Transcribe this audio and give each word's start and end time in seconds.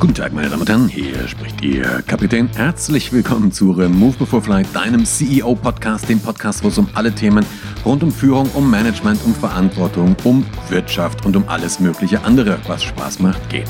Guten 0.00 0.14
Tag, 0.14 0.32
meine 0.32 0.48
Damen 0.48 0.60
und 0.60 0.68
Herren, 0.68 0.88
hier 0.88 1.26
spricht 1.26 1.60
Ihr 1.60 2.04
Kapitän. 2.06 2.48
Herzlich 2.54 3.12
willkommen 3.12 3.50
zu 3.50 3.64
Move 3.64 4.16
Before 4.16 4.40
Flight, 4.40 4.68
deinem 4.72 5.04
CEO-Podcast, 5.04 6.08
dem 6.08 6.20
Podcast, 6.20 6.62
wo 6.62 6.68
es 6.68 6.78
um 6.78 6.88
alle 6.94 7.12
Themen 7.12 7.44
rund 7.84 8.04
um 8.04 8.12
Führung, 8.12 8.48
um 8.54 8.70
Management, 8.70 9.20
um 9.24 9.34
Verantwortung, 9.34 10.14
um 10.22 10.46
Wirtschaft 10.68 11.26
und 11.26 11.34
um 11.34 11.48
alles 11.48 11.80
mögliche 11.80 12.22
andere, 12.22 12.60
was 12.68 12.84
Spaß 12.84 13.18
macht, 13.18 13.50
geht. 13.50 13.66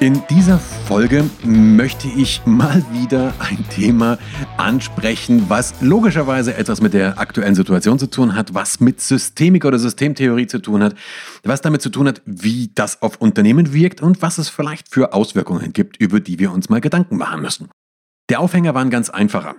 In 0.00 0.22
dieser 0.30 0.58
Folge 0.58 1.28
möchte 1.44 2.08
ich 2.08 2.40
mal 2.46 2.82
wieder 2.90 3.34
ein 3.38 3.68
Thema 3.68 4.16
ansprechen, 4.56 5.44
was 5.50 5.74
logischerweise 5.82 6.54
etwas 6.54 6.80
mit 6.80 6.94
der 6.94 7.18
aktuellen 7.18 7.54
Situation 7.54 7.98
zu 7.98 8.06
tun 8.06 8.34
hat, 8.34 8.54
was 8.54 8.80
mit 8.80 9.02
Systemik 9.02 9.66
oder 9.66 9.78
Systemtheorie 9.78 10.46
zu 10.46 10.58
tun 10.58 10.82
hat, 10.82 10.94
was 11.44 11.60
damit 11.60 11.82
zu 11.82 11.90
tun 11.90 12.08
hat, 12.08 12.22
wie 12.24 12.70
das 12.74 13.02
auf 13.02 13.18
Unternehmen 13.18 13.74
wirkt 13.74 14.00
und 14.00 14.22
was 14.22 14.38
es 14.38 14.48
vielleicht 14.48 14.88
für 14.88 15.12
Auswirkungen 15.12 15.74
gibt, 15.74 15.98
über 15.98 16.18
die 16.18 16.38
wir 16.38 16.50
uns 16.50 16.70
mal 16.70 16.80
Gedanken 16.80 17.18
machen 17.18 17.42
müssen. 17.42 17.68
Der 18.30 18.40
Aufhänger 18.40 18.72
war 18.72 18.80
ein 18.80 18.88
ganz 18.88 19.10
einfacher. 19.10 19.56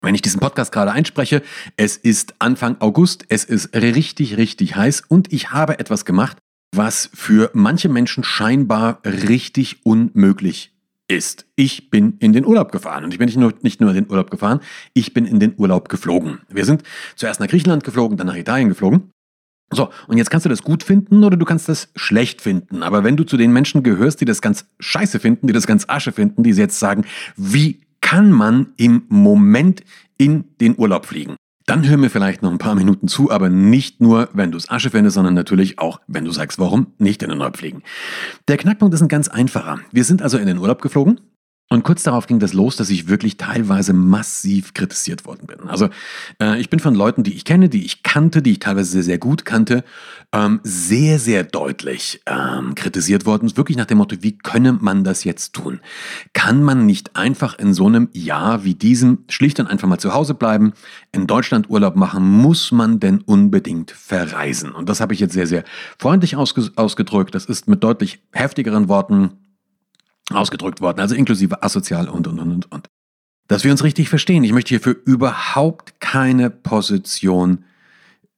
Wenn 0.00 0.14
ich 0.14 0.22
diesen 0.22 0.40
Podcast 0.40 0.72
gerade 0.72 0.92
einspreche, 0.92 1.42
es 1.76 1.98
ist 1.98 2.36
Anfang 2.38 2.76
August, 2.80 3.26
es 3.28 3.44
ist 3.44 3.74
richtig, 3.74 4.38
richtig 4.38 4.76
heiß 4.76 5.02
und 5.08 5.30
ich 5.30 5.50
habe 5.50 5.78
etwas 5.78 6.06
gemacht, 6.06 6.38
was 6.76 7.10
für 7.14 7.50
manche 7.54 7.88
Menschen 7.88 8.24
scheinbar 8.24 9.00
richtig 9.04 9.84
unmöglich 9.84 10.72
ist. 11.08 11.46
Ich 11.54 11.90
bin 11.90 12.16
in 12.18 12.32
den 12.32 12.46
Urlaub 12.46 12.72
gefahren 12.72 13.04
und 13.04 13.12
ich 13.12 13.18
bin 13.18 13.26
nicht 13.26 13.36
nur, 13.36 13.52
nicht 13.62 13.80
nur 13.80 13.90
in 13.90 13.96
den 13.96 14.10
Urlaub 14.10 14.30
gefahren, 14.30 14.60
ich 14.94 15.12
bin 15.12 15.26
in 15.26 15.38
den 15.40 15.54
Urlaub 15.56 15.88
geflogen. 15.88 16.40
Wir 16.48 16.64
sind 16.64 16.82
zuerst 17.16 17.40
nach 17.40 17.48
Griechenland 17.48 17.84
geflogen, 17.84 18.16
dann 18.16 18.26
nach 18.26 18.36
Italien 18.36 18.68
geflogen. 18.68 19.10
So, 19.72 19.90
und 20.06 20.18
jetzt 20.18 20.30
kannst 20.30 20.44
du 20.44 20.50
das 20.50 20.62
gut 20.62 20.82
finden 20.82 21.24
oder 21.24 21.36
du 21.36 21.44
kannst 21.44 21.68
das 21.68 21.88
schlecht 21.96 22.40
finden. 22.40 22.82
Aber 22.82 23.02
wenn 23.02 23.16
du 23.16 23.24
zu 23.24 23.36
den 23.36 23.52
Menschen 23.52 23.82
gehörst, 23.82 24.20
die 24.20 24.24
das 24.24 24.40
ganz 24.40 24.66
scheiße 24.78 25.18
finden, 25.20 25.46
die 25.46 25.52
das 25.52 25.66
ganz 25.66 25.84
asche 25.88 26.12
finden, 26.12 26.42
die 26.42 26.50
jetzt 26.50 26.78
sagen, 26.78 27.04
wie 27.36 27.80
kann 28.00 28.30
man 28.30 28.72
im 28.76 29.02
Moment 29.08 29.82
in 30.16 30.44
den 30.60 30.78
Urlaub 30.78 31.06
fliegen? 31.06 31.36
Dann 31.66 31.88
hör 31.88 31.96
mir 31.96 32.10
vielleicht 32.10 32.42
noch 32.42 32.50
ein 32.50 32.58
paar 32.58 32.74
Minuten 32.74 33.08
zu, 33.08 33.30
aber 33.30 33.48
nicht 33.48 34.00
nur, 34.00 34.28
wenn 34.34 34.50
du 34.50 34.58
es 34.58 34.68
Asche 34.68 34.90
findest, 34.90 35.14
sondern 35.14 35.32
natürlich 35.32 35.78
auch, 35.78 36.00
wenn 36.06 36.24
du 36.24 36.30
sagst, 36.30 36.58
warum 36.58 36.88
nicht 36.98 37.22
in 37.22 37.30
den 37.30 37.38
Urlaub 37.38 37.56
fliegen. 37.56 37.82
Der 38.48 38.58
Knackpunkt 38.58 38.94
ist 38.94 39.00
ein 39.00 39.08
ganz 39.08 39.28
einfacher. 39.28 39.80
Wir 39.90 40.04
sind 40.04 40.20
also 40.20 40.36
in 40.36 40.46
den 40.46 40.58
Urlaub 40.58 40.82
geflogen 40.82 41.20
und 41.74 41.82
kurz 41.82 42.04
darauf 42.04 42.26
ging 42.26 42.38
das 42.38 42.52
los, 42.52 42.76
dass 42.76 42.88
ich 42.88 43.08
wirklich 43.08 43.36
teilweise 43.36 43.92
massiv 43.92 44.74
kritisiert 44.74 45.26
worden 45.26 45.46
bin. 45.46 45.68
Also 45.68 45.88
äh, 46.40 46.60
ich 46.60 46.70
bin 46.70 46.78
von 46.78 46.94
Leuten, 46.94 47.24
die 47.24 47.34
ich 47.34 47.44
kenne, 47.44 47.68
die 47.68 47.84
ich 47.84 48.02
kannte, 48.04 48.42
die 48.42 48.52
ich 48.52 48.58
teilweise 48.60 48.90
sehr, 48.92 49.02
sehr 49.02 49.18
gut 49.18 49.44
kannte, 49.44 49.82
ähm, 50.32 50.60
sehr, 50.62 51.18
sehr 51.18 51.42
deutlich 51.42 52.22
ähm, 52.26 52.74
kritisiert 52.74 53.26
worden. 53.26 53.56
Wirklich 53.56 53.76
nach 53.76 53.86
dem 53.86 53.98
Motto, 53.98 54.16
wie 54.20 54.38
könne 54.38 54.72
man 54.72 55.04
das 55.04 55.24
jetzt 55.24 55.52
tun? 55.52 55.80
Kann 56.32 56.62
man 56.62 56.86
nicht 56.86 57.16
einfach 57.16 57.58
in 57.58 57.74
so 57.74 57.86
einem 57.86 58.08
Jahr 58.12 58.64
wie 58.64 58.74
diesem 58.74 59.24
schlicht 59.28 59.58
und 59.58 59.66
einfach 59.66 59.88
mal 59.88 59.98
zu 59.98 60.14
Hause 60.14 60.34
bleiben, 60.34 60.74
in 61.10 61.26
Deutschland 61.26 61.68
Urlaub 61.68 61.96
machen? 61.96 62.22
Muss 62.22 62.70
man 62.70 63.00
denn 63.00 63.20
unbedingt 63.20 63.90
verreisen? 63.90 64.70
Und 64.72 64.88
das 64.88 65.00
habe 65.00 65.12
ich 65.12 65.20
jetzt 65.20 65.34
sehr, 65.34 65.48
sehr 65.48 65.64
freundlich 65.98 66.36
ausge 66.36 66.70
ausgedrückt. 66.76 67.34
Das 67.34 67.46
ist 67.46 67.66
mit 67.68 67.82
deutlich 67.82 68.20
heftigeren 68.32 68.88
Worten 68.88 69.32
ausgedrückt 70.32 70.80
worden, 70.80 71.00
also 71.00 71.14
inklusive 71.14 71.62
asozial 71.62 72.08
und, 72.08 72.26
und, 72.26 72.38
und, 72.38 72.72
und. 72.72 72.88
Dass 73.48 73.64
wir 73.64 73.70
uns 73.70 73.84
richtig 73.84 74.08
verstehen. 74.08 74.42
Ich 74.44 74.52
möchte 74.52 74.70
hierfür 74.70 74.96
überhaupt 75.04 76.00
keine 76.00 76.48
Position 76.50 77.64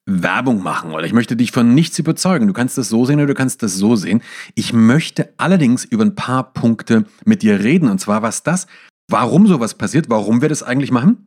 Werbung 0.04 0.62
machen 0.62 0.92
oder 0.92 1.04
ich 1.04 1.12
möchte 1.12 1.36
dich 1.36 1.50
von 1.50 1.74
nichts 1.74 1.98
überzeugen. 1.98 2.46
Du 2.46 2.52
kannst 2.52 2.78
das 2.78 2.88
so 2.88 3.04
sehen 3.04 3.18
oder 3.18 3.26
du 3.26 3.34
kannst 3.34 3.62
das 3.62 3.74
so 3.74 3.96
sehen. 3.96 4.22
Ich 4.54 4.72
möchte 4.72 5.32
allerdings 5.36 5.84
über 5.84 6.04
ein 6.04 6.14
paar 6.14 6.52
Punkte 6.52 7.04
mit 7.24 7.42
dir 7.42 7.60
reden 7.60 7.88
und 7.88 8.00
zwar 8.00 8.22
was 8.22 8.42
das, 8.42 8.66
warum 9.08 9.46
sowas 9.46 9.74
passiert, 9.74 10.08
warum 10.08 10.42
wir 10.42 10.48
das 10.48 10.62
eigentlich 10.62 10.92
machen 10.92 11.25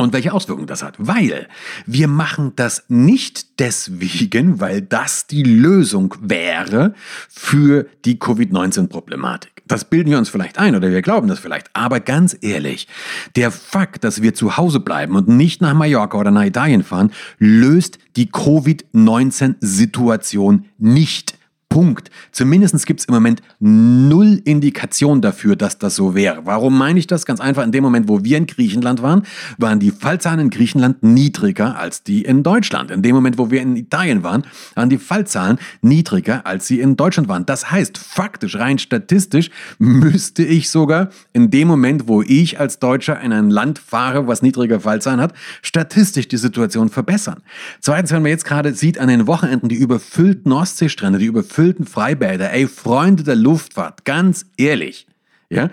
und 0.00 0.12
welche 0.12 0.32
Auswirkungen 0.32 0.66
das 0.66 0.82
hat. 0.82 0.94
Weil 0.98 1.46
wir 1.86 2.08
machen 2.08 2.52
das 2.56 2.84
nicht 2.88 3.60
deswegen, 3.60 4.60
weil 4.60 4.82
das 4.82 5.26
die 5.26 5.42
Lösung 5.42 6.14
wäre 6.20 6.94
für 7.28 7.86
die 8.04 8.18
Covid-19-Problematik. 8.18 9.62
Das 9.66 9.84
bilden 9.84 10.10
wir 10.10 10.18
uns 10.18 10.28
vielleicht 10.28 10.58
ein 10.58 10.74
oder 10.74 10.90
wir 10.90 11.02
glauben 11.02 11.28
das 11.28 11.38
vielleicht. 11.38 11.70
Aber 11.74 12.00
ganz 12.00 12.36
ehrlich, 12.40 12.88
der 13.36 13.52
Fakt, 13.52 14.02
dass 14.02 14.20
wir 14.20 14.34
zu 14.34 14.56
Hause 14.56 14.80
bleiben 14.80 15.14
und 15.14 15.28
nicht 15.28 15.60
nach 15.60 15.74
Mallorca 15.74 16.18
oder 16.18 16.32
nach 16.32 16.44
Italien 16.44 16.82
fahren, 16.82 17.12
löst 17.38 18.00
die 18.16 18.30
Covid-19-Situation 18.30 20.64
nicht. 20.78 21.34
Punkt. 21.70 22.10
Zumindest 22.32 22.84
gibt 22.84 22.98
es 22.98 23.06
im 23.06 23.14
Moment 23.14 23.42
null 23.60 24.42
Indikation 24.44 25.20
dafür, 25.20 25.54
dass 25.54 25.78
das 25.78 25.94
so 25.94 26.16
wäre. 26.16 26.44
Warum 26.44 26.76
meine 26.76 26.98
ich 26.98 27.06
das? 27.06 27.24
Ganz 27.24 27.38
einfach, 27.40 27.62
in 27.62 27.70
dem 27.70 27.84
Moment, 27.84 28.08
wo 28.08 28.24
wir 28.24 28.38
in 28.38 28.46
Griechenland 28.46 29.02
waren, 29.02 29.22
waren 29.56 29.78
die 29.78 29.92
Fallzahlen 29.92 30.40
in 30.40 30.50
Griechenland 30.50 31.04
niedriger 31.04 31.78
als 31.78 32.02
die 32.02 32.22
in 32.22 32.42
Deutschland. 32.42 32.90
In 32.90 33.02
dem 33.02 33.14
Moment, 33.14 33.38
wo 33.38 33.52
wir 33.52 33.62
in 33.62 33.76
Italien 33.76 34.24
waren, 34.24 34.42
waren 34.74 34.90
die 34.90 34.98
Fallzahlen 34.98 35.58
niedriger 35.80 36.44
als 36.44 36.66
sie 36.66 36.80
in 36.80 36.96
Deutschland 36.96 37.28
waren. 37.28 37.46
Das 37.46 37.70
heißt, 37.70 37.98
faktisch, 37.98 38.56
rein 38.56 38.80
statistisch, 38.80 39.50
müsste 39.78 40.42
ich 40.42 40.70
sogar 40.70 41.10
in 41.32 41.52
dem 41.52 41.68
Moment, 41.68 42.08
wo 42.08 42.20
ich 42.22 42.58
als 42.58 42.80
Deutscher 42.80 43.20
in 43.20 43.32
ein 43.32 43.48
Land 43.48 43.78
fahre, 43.78 44.26
was 44.26 44.42
niedriger 44.42 44.80
Fallzahlen 44.80 45.20
hat, 45.20 45.34
statistisch 45.62 46.26
die 46.26 46.36
Situation 46.36 46.88
verbessern. 46.88 47.44
Zweitens, 47.78 48.10
wenn 48.10 48.22
man 48.22 48.32
jetzt 48.32 48.44
gerade 48.44 48.74
sieht 48.74 48.98
an 48.98 49.06
den 49.06 49.28
Wochenenden 49.28 49.68
die 49.68 49.76
überfüllten 49.76 50.50
Ostseestrände, 50.50 51.20
die 51.20 51.26
überfüllten 51.26 51.59
überfüllten 51.60 51.86
Freibäder, 51.86 52.52
ey, 52.52 52.66
Freunde 52.66 53.22
der 53.22 53.36
Luftfahrt, 53.36 54.04
ganz 54.04 54.46
ehrlich, 54.56 55.06
ja, 55.50 55.70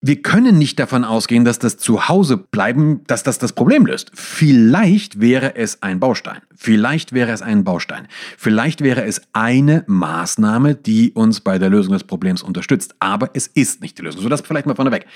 wir 0.00 0.22
können 0.22 0.56
nicht 0.56 0.78
davon 0.78 1.04
ausgehen, 1.04 1.44
dass 1.44 1.58
das 1.58 1.78
Zuhause 1.78 2.36
bleiben, 2.36 3.02
dass 3.06 3.22
das 3.22 3.38
das 3.38 3.52
Problem 3.52 3.86
löst. 3.86 4.12
Vielleicht 4.14 5.20
wäre 5.20 5.56
es 5.56 5.82
ein 5.82 5.98
Baustein. 5.98 6.42
Vielleicht 6.54 7.12
wäre 7.12 7.32
es 7.32 7.42
ein 7.42 7.64
Baustein. 7.64 8.06
Vielleicht 8.36 8.82
wäre 8.82 9.04
es 9.04 9.22
eine 9.32 9.84
Maßnahme, 9.88 10.74
die 10.76 11.12
uns 11.12 11.40
bei 11.40 11.58
der 11.58 11.70
Lösung 11.70 11.94
des 11.94 12.04
Problems 12.04 12.42
unterstützt. 12.42 12.94
Aber 13.00 13.30
es 13.34 13.48
ist 13.48 13.80
nicht 13.80 13.98
die 13.98 14.02
Lösung. 14.02 14.22
So, 14.22 14.28
das 14.28 14.42
vielleicht 14.42 14.66
mal 14.66 14.76
vorneweg. 14.76 15.06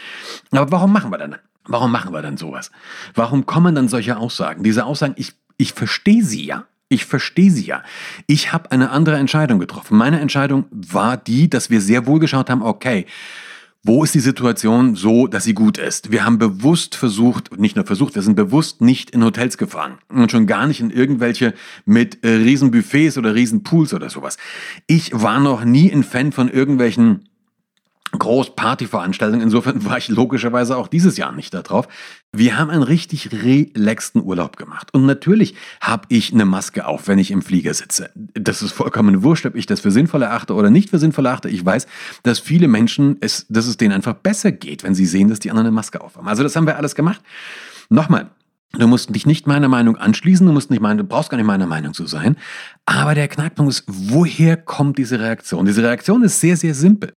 Aber 0.50 0.72
warum 0.72 0.92
machen 0.92 1.12
wir 1.12 1.18
dann? 1.18 1.36
Warum 1.66 1.92
machen 1.92 2.12
wir 2.12 2.22
dann 2.22 2.36
sowas? 2.36 2.72
Warum 3.14 3.46
kommen 3.46 3.74
dann 3.76 3.88
solche 3.88 4.16
Aussagen? 4.16 4.64
Diese 4.64 4.86
Aussagen, 4.86 5.14
ich, 5.16 5.34
ich 5.56 5.72
verstehe 5.72 6.24
sie 6.24 6.46
ja. 6.46 6.64
Ich 6.92 7.04
verstehe 7.04 7.52
sie 7.52 7.64
ja. 7.64 7.84
Ich 8.26 8.52
habe 8.52 8.72
eine 8.72 8.90
andere 8.90 9.16
Entscheidung 9.16 9.60
getroffen. 9.60 9.96
Meine 9.96 10.18
Entscheidung 10.18 10.64
war 10.72 11.16
die, 11.16 11.48
dass 11.48 11.70
wir 11.70 11.80
sehr 11.80 12.04
wohl 12.04 12.18
geschaut 12.18 12.50
haben, 12.50 12.62
okay, 12.62 13.06
wo 13.84 14.02
ist 14.02 14.12
die 14.12 14.20
Situation 14.20 14.96
so, 14.96 15.28
dass 15.28 15.44
sie 15.44 15.54
gut 15.54 15.78
ist? 15.78 16.10
Wir 16.10 16.24
haben 16.24 16.38
bewusst 16.38 16.96
versucht, 16.96 17.56
nicht 17.58 17.76
nur 17.76 17.86
versucht, 17.86 18.16
wir 18.16 18.22
sind 18.22 18.34
bewusst 18.34 18.80
nicht 18.82 19.10
in 19.10 19.24
Hotels 19.24 19.56
gefahren 19.56 19.98
und 20.08 20.32
schon 20.32 20.48
gar 20.48 20.66
nicht 20.66 20.80
in 20.80 20.90
irgendwelche 20.90 21.54
mit 21.86 22.22
äh, 22.24 22.28
Riesenbuffets 22.28 23.16
oder 23.16 23.36
Riesenpools 23.36 23.94
oder 23.94 24.10
sowas. 24.10 24.36
Ich 24.88 25.12
war 25.14 25.38
noch 25.38 25.64
nie 25.64 25.90
ein 25.92 26.02
Fan 26.02 26.32
von 26.32 26.50
irgendwelchen 26.50 27.29
Großpartyveranstaltung. 28.18 29.40
Insofern 29.40 29.84
war 29.84 29.98
ich 29.98 30.08
logischerweise 30.08 30.76
auch 30.76 30.88
dieses 30.88 31.16
Jahr 31.16 31.32
nicht 31.32 31.54
da 31.54 31.62
drauf. 31.62 31.88
Wir 32.32 32.58
haben 32.58 32.70
einen 32.70 32.82
richtig 32.82 33.30
relaxten 33.32 34.22
Urlaub 34.22 34.56
gemacht. 34.56 34.92
Und 34.92 35.06
natürlich 35.06 35.54
habe 35.80 36.06
ich 36.08 36.32
eine 36.32 36.44
Maske 36.44 36.86
auf, 36.86 37.08
wenn 37.08 37.18
ich 37.18 37.30
im 37.30 37.42
Flieger 37.42 37.74
sitze. 37.74 38.10
Das 38.14 38.62
ist 38.62 38.72
vollkommen 38.72 39.22
wurscht, 39.22 39.46
ob 39.46 39.54
ich 39.54 39.66
das 39.66 39.80
für 39.80 39.90
sinnvoll 39.90 40.22
erachte 40.22 40.54
oder 40.54 40.70
nicht 40.70 40.90
für 40.90 40.98
sinnvoll 40.98 41.26
erachte. 41.26 41.48
Ich 41.48 41.64
weiß, 41.64 41.86
dass 42.22 42.38
viele 42.38 42.68
Menschen, 42.68 43.16
es, 43.20 43.46
dass 43.48 43.66
es 43.66 43.76
denen 43.76 43.92
einfach 43.92 44.14
besser 44.14 44.52
geht, 44.52 44.82
wenn 44.82 44.94
sie 44.94 45.06
sehen, 45.06 45.28
dass 45.28 45.40
die 45.40 45.50
anderen 45.50 45.66
eine 45.66 45.74
Maske 45.74 46.00
aufhaben. 46.00 46.28
Also 46.28 46.42
das 46.42 46.56
haben 46.56 46.66
wir 46.66 46.76
alles 46.76 46.94
gemacht. 46.94 47.20
Nochmal, 47.88 48.30
Du 48.72 48.86
musst 48.86 49.12
dich 49.12 49.26
nicht 49.26 49.48
meiner 49.48 49.66
Meinung 49.66 49.96
anschließen, 49.96 50.46
du 50.46 50.52
musst 50.52 50.70
nicht 50.70 50.80
meine, 50.80 51.02
du 51.02 51.04
brauchst 51.04 51.28
gar 51.28 51.36
nicht 51.36 51.46
meiner 51.46 51.66
Meinung 51.66 51.92
zu 51.92 52.06
sein. 52.06 52.36
Aber 52.86 53.16
der 53.16 53.26
Knackpunkt 53.26 53.72
ist, 53.72 53.82
woher 53.88 54.56
kommt 54.56 54.96
diese 54.96 55.18
Reaktion? 55.18 55.66
Diese 55.66 55.82
Reaktion 55.82 56.22
ist 56.22 56.38
sehr, 56.38 56.56
sehr 56.56 56.74
simpel. 56.74 57.12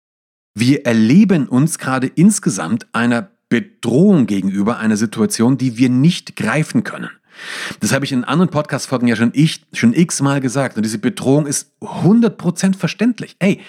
Wir 0.54 0.84
erleben 0.86 1.48
uns 1.48 1.78
gerade 1.78 2.06
insgesamt 2.06 2.86
einer 2.92 3.30
Bedrohung 3.48 4.26
gegenüber, 4.26 4.78
einer 4.78 4.96
Situation, 4.96 5.58
die 5.58 5.76
wir 5.76 5.90
nicht 5.90 6.36
greifen 6.36 6.84
können. 6.84 7.10
Das 7.80 7.92
habe 7.92 8.04
ich 8.04 8.12
in 8.12 8.24
anderen 8.24 8.50
Podcast-Folgen 8.50 9.08
ja 9.08 9.16
schon, 9.16 9.30
ich, 9.34 9.64
schon 9.72 9.94
x-mal 9.94 10.40
gesagt. 10.40 10.76
Und 10.76 10.82
diese 10.84 10.98
Bedrohung 10.98 11.46
ist 11.46 11.72
100% 11.80 12.76
verständlich. 12.76 13.36
Ey, 13.38 13.60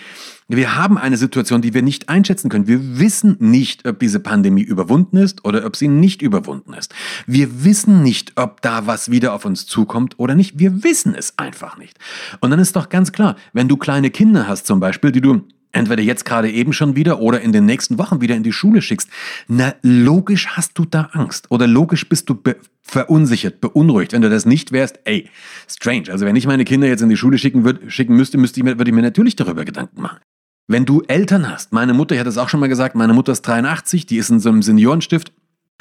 wir 0.48 0.76
haben 0.76 0.98
eine 0.98 1.18
Situation, 1.18 1.62
die 1.62 1.74
wir 1.74 1.82
nicht 1.82 2.10
einschätzen 2.10 2.50
können. 2.50 2.68
Wir 2.68 3.00
wissen 3.00 3.38
nicht, 3.40 3.88
ob 3.88 4.00
diese 4.00 4.20
Pandemie 4.20 4.64
überwunden 4.64 5.18
ist 5.18 5.46
oder 5.46 5.66
ob 5.66 5.76
sie 5.76 5.88
nicht 5.88 6.22
überwunden 6.22 6.74
ist. 6.74 6.94
Wir 7.26 7.64
wissen 7.64 8.04
nicht, 8.04 8.34
ob 8.36 8.62
da 8.62 8.88
was 8.88 9.12
wieder 9.12 9.34
auf 9.34 9.46
uns 9.46 9.66
zukommt 9.66 10.20
oder 10.20 10.36
nicht. 10.36 10.60
Wir 10.60 10.84
wissen 10.84 11.16
es 11.16 11.38
einfach 11.38 11.78
nicht. 11.78 11.98
Und 12.42 12.52
dann 12.52 12.60
ist 12.60 12.76
doch 12.76 12.90
ganz 12.90 13.12
klar, 13.12 13.38
wenn 13.54 13.68
du 13.68 13.78
kleine 13.78 14.10
Kinder 14.10 14.48
hast 14.48 14.68
zum 14.68 14.80
Beispiel, 14.80 15.12
die 15.12 15.22
du 15.22 15.48
entweder 15.72 16.02
jetzt 16.02 16.26
gerade 16.26 16.50
eben 16.52 16.74
schon 16.74 16.96
wieder 16.96 17.20
oder 17.20 17.42
in 17.42 17.52
den 17.52 17.66
nächsten 17.66 17.98
Wochen 17.98 18.22
wieder 18.22 18.36
in 18.36 18.44
die 18.44 18.52
Schule 18.52 18.82
schickst, 18.82 19.10
na 19.48 19.74
logisch 19.82 20.48
hast 20.48 20.78
du 20.78 20.86
da 20.86 21.10
Angst 21.14 21.50
oder 21.50 21.68
logisch 21.68 22.08
bist 22.08 22.30
du 22.30 22.36
be 22.36 22.58
verunsichert, 22.84 23.62
beunruhigt. 23.62 24.12
Wenn 24.12 24.24
du 24.24 24.30
das 24.30 24.46
nicht 24.46 24.72
wärst, 24.72 25.00
ey, 25.06 25.30
strange. 25.68 26.12
Also 26.12 26.26
wenn 26.26 26.36
ich 26.36 26.48
meine 26.48 26.66
Kinder 26.66 26.88
jetzt 26.88 27.02
in 27.02 27.10
die 27.10 27.16
Schule 27.16 27.38
schicken, 27.38 27.64
würd, 27.64 27.92
schicken 27.92 28.16
müsste, 28.16 28.38
müsste 28.38 28.60
ich, 28.60 28.66
würde 28.66 28.90
ich 28.90 28.94
mir 28.94 29.04
natürlich 29.04 29.36
darüber 29.36 29.64
Gedanken 29.66 30.02
machen. 30.02 30.20
Wenn 30.68 30.86
du 30.86 31.02
Eltern 31.08 31.50
hast, 31.50 31.74
meine 31.74 31.94
Mutter, 31.94 32.16
ich 32.16 32.20
hatte 32.20 32.30
es 32.30 32.38
auch 32.38 32.50
schon 32.50 32.60
mal 32.60 32.70
gesagt, 32.70 32.96
meine 32.96 33.14
Mutter 33.14 33.32
ist 33.32 33.44
83, 33.44 34.06
die 34.06 34.18
ist 34.18 34.30
in 34.30 34.40
so 34.40 34.50
einem 34.50 34.62
Seniorenstift. 34.62 35.32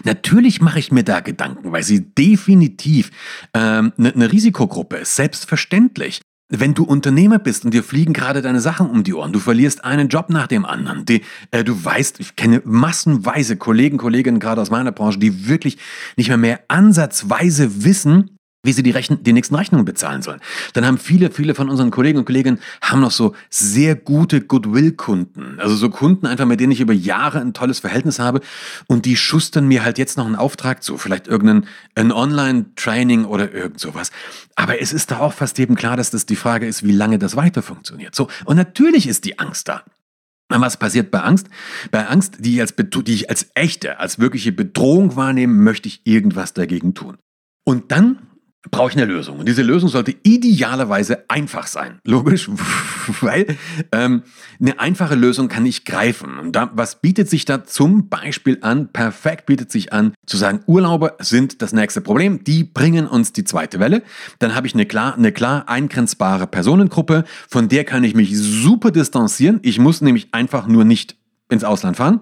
Natürlich 0.05 0.61
mache 0.61 0.79
ich 0.79 0.93
mir 0.93 1.05
da 1.05 1.21
Gedanken, 1.21 1.73
weil 1.73 1.83
sie 1.83 2.15
definitiv 2.15 3.11
ähm, 3.55 3.93
eine, 3.99 4.13
eine 4.13 4.33
Risikogruppe 4.33 4.97
ist, 4.99 5.17
selbstverständlich. 5.17 6.21
Wenn 6.53 6.75
du 6.75 6.83
Unternehmer 6.83 7.39
bist 7.39 7.65
und 7.65 7.73
dir 7.73 7.85
fliegen 7.85 8.13
gerade 8.13 8.43
deine 8.43 8.61
Sachen 8.61 8.91
um 8.91 9.05
die 9.05 9.15
Ohren, 9.15 9.33
du 9.33 9.39
verlierst 9.39 9.85
einen 9.85 10.09
Job 10.09 10.31
nach 10.31 10.49
dem 10.49 10.65
anderen, 10.65 11.05
die, 11.05 11.23
äh, 11.53 11.63
du 11.63 11.85
weißt, 11.85 12.19
ich 12.19 12.35
kenne 12.35 12.61
massenweise 12.65 13.57
Kollegen, 13.57 13.99
Kolleginnen 13.99 14.41
gerade 14.41 14.61
aus 14.61 14.71
meiner 14.71 14.91
Branche, 14.91 15.21
die 15.21 15.47
wirklich 15.49 15.79
nicht 16.17 16.29
mehr 16.29 16.37
mehr 16.37 16.61
ansatzweise 16.67 17.85
wissen, 17.85 18.40
wie 18.63 18.73
sie 18.73 18.83
die, 18.83 18.91
Rechn 18.91 19.23
die 19.23 19.33
nächsten 19.33 19.55
Rechnungen 19.55 19.87
bezahlen 19.87 20.21
sollen. 20.21 20.41
Dann 20.75 20.85
haben 20.85 20.99
viele, 20.99 21.31
viele 21.31 21.55
von 21.55 21.71
unseren 21.71 21.91
Kollegen 21.91 22.19
und 22.19 22.27
Kolleginnen 22.27 22.61
haben 22.83 23.01
noch 23.01 23.11
so 23.11 23.35
sehr 23.49 23.95
gute 23.95 24.43
Goodwill-Kunden. 24.43 25.59
Also 25.59 25.77
so 25.77 25.89
Kunden 25.89 26.27
einfach, 26.27 26.45
mit 26.45 26.61
denen 26.61 26.73
ich 26.73 26.81
über 26.81 26.93
Jahre 26.93 27.41
ein 27.41 27.55
tolles 27.55 27.79
Verhältnis 27.79 28.19
habe 28.19 28.41
und 28.87 29.07
die 29.07 29.17
schustern 29.17 29.67
mir 29.67 29.83
halt 29.83 29.97
jetzt 29.97 30.19
noch 30.19 30.27
einen 30.27 30.37
Auftrag 30.37 30.83
zu, 30.83 30.99
vielleicht 30.99 31.27
irgendein 31.27 31.67
ein 31.95 32.13
Online-Training 32.13 33.25
oder 33.25 33.53
irgend 33.53 33.81
sowas. 33.81 34.11
Aber 34.57 34.81
es 34.81 34.93
ist 34.93 35.11
da 35.11 35.21
auch 35.21 35.33
fast 35.33 35.59
eben 35.59 35.75
klar, 35.75 35.97
dass 35.97 36.11
das 36.11 36.27
die 36.27 36.37
Frage 36.37 36.67
ist, 36.67 36.85
wie 36.85 36.93
lange 36.93 37.19
das 37.19 37.37
weiter 37.37 37.63
funktioniert. 37.63 38.15
So. 38.15 38.29
Und 38.45 38.57
natürlich 38.57 39.07
ist 39.07 39.25
die 39.25 39.39
Angst 39.39 39.69
da. 39.69 39.85
Was 40.51 40.77
passiert 40.77 41.11
bei 41.11 41.21
Angst? 41.21 41.49
Bei 41.93 42.09
Angst, 42.09 42.39
die 42.41 42.57
ich, 42.57 42.61
als, 42.61 42.75
die 42.77 43.15
ich 43.15 43.31
als 43.31 43.51
echte, 43.55 44.01
als 44.01 44.19
wirkliche 44.19 44.53
Bedrohung 44.53 45.17
wahrnehme, 45.17 45.55
möchte 45.55 45.89
ich 45.89 46.03
irgendwas 46.05 46.53
dagegen 46.53 46.93
tun. 46.93 47.17
Und 47.65 47.93
dann 47.93 48.19
brauche 48.71 48.91
ich 48.91 48.97
eine 48.97 49.07
Lösung. 49.07 49.39
Und 49.39 49.49
diese 49.49 49.63
Lösung 49.63 49.89
sollte 49.89 50.15
idealerweise 50.23 51.25
einfach 51.29 51.67
sein. 51.67 51.99
Logisch, 52.05 52.51
weil 53.21 53.57
ähm, 53.91 54.23
eine 54.61 54.79
einfache 54.79 55.15
Lösung 55.15 55.49
kann 55.49 55.65
ich 55.65 55.87
greifen. 55.87 56.39
Und 56.39 56.53
da, 56.53 56.71
was 56.75 57.01
bietet 57.01 57.31
sich 57.31 57.47
da 57.47 57.65
zum 57.65 58.09
Beispiel 58.09 58.59
an? 58.61 58.93
Perfekt 58.93 59.47
bietet 59.47 59.73
sich 59.73 59.93
an, 59.95 60.13
zu 60.27 60.37
sagen, 60.37 60.61
Urlauber 60.67 61.17
sind 61.21 61.63
das 61.63 61.73
nächste 61.73 62.03
Problem. 62.03 62.45
Die 62.45 62.65
bringen 62.65 63.07
uns 63.07 63.33
die 63.33 63.45
zweite 63.45 63.81
Welle. 63.81 64.03
Dann 64.39 64.55
habe 64.55 64.67
ich 64.67 64.75
eine 64.75 64.85
klar, 64.85 65.15
eine 65.15 65.33
klar 65.33 65.69
eingrenzbare 65.69 66.47
Personengruppe, 66.47 67.25
von 67.49 67.69
der 67.69 67.85
kann 67.85 68.05
ich 68.05 68.15
mich 68.15 68.37
super 68.37 68.91
distanzieren. 68.91 69.61
Ich 69.63 69.79
muss 69.79 70.03
nämlich 70.03 70.29
einfach 70.33 70.67
nur 70.67 70.85
nicht 70.85 71.17
ins 71.49 71.65
Ausland 71.65 71.97
fahren 71.97 72.21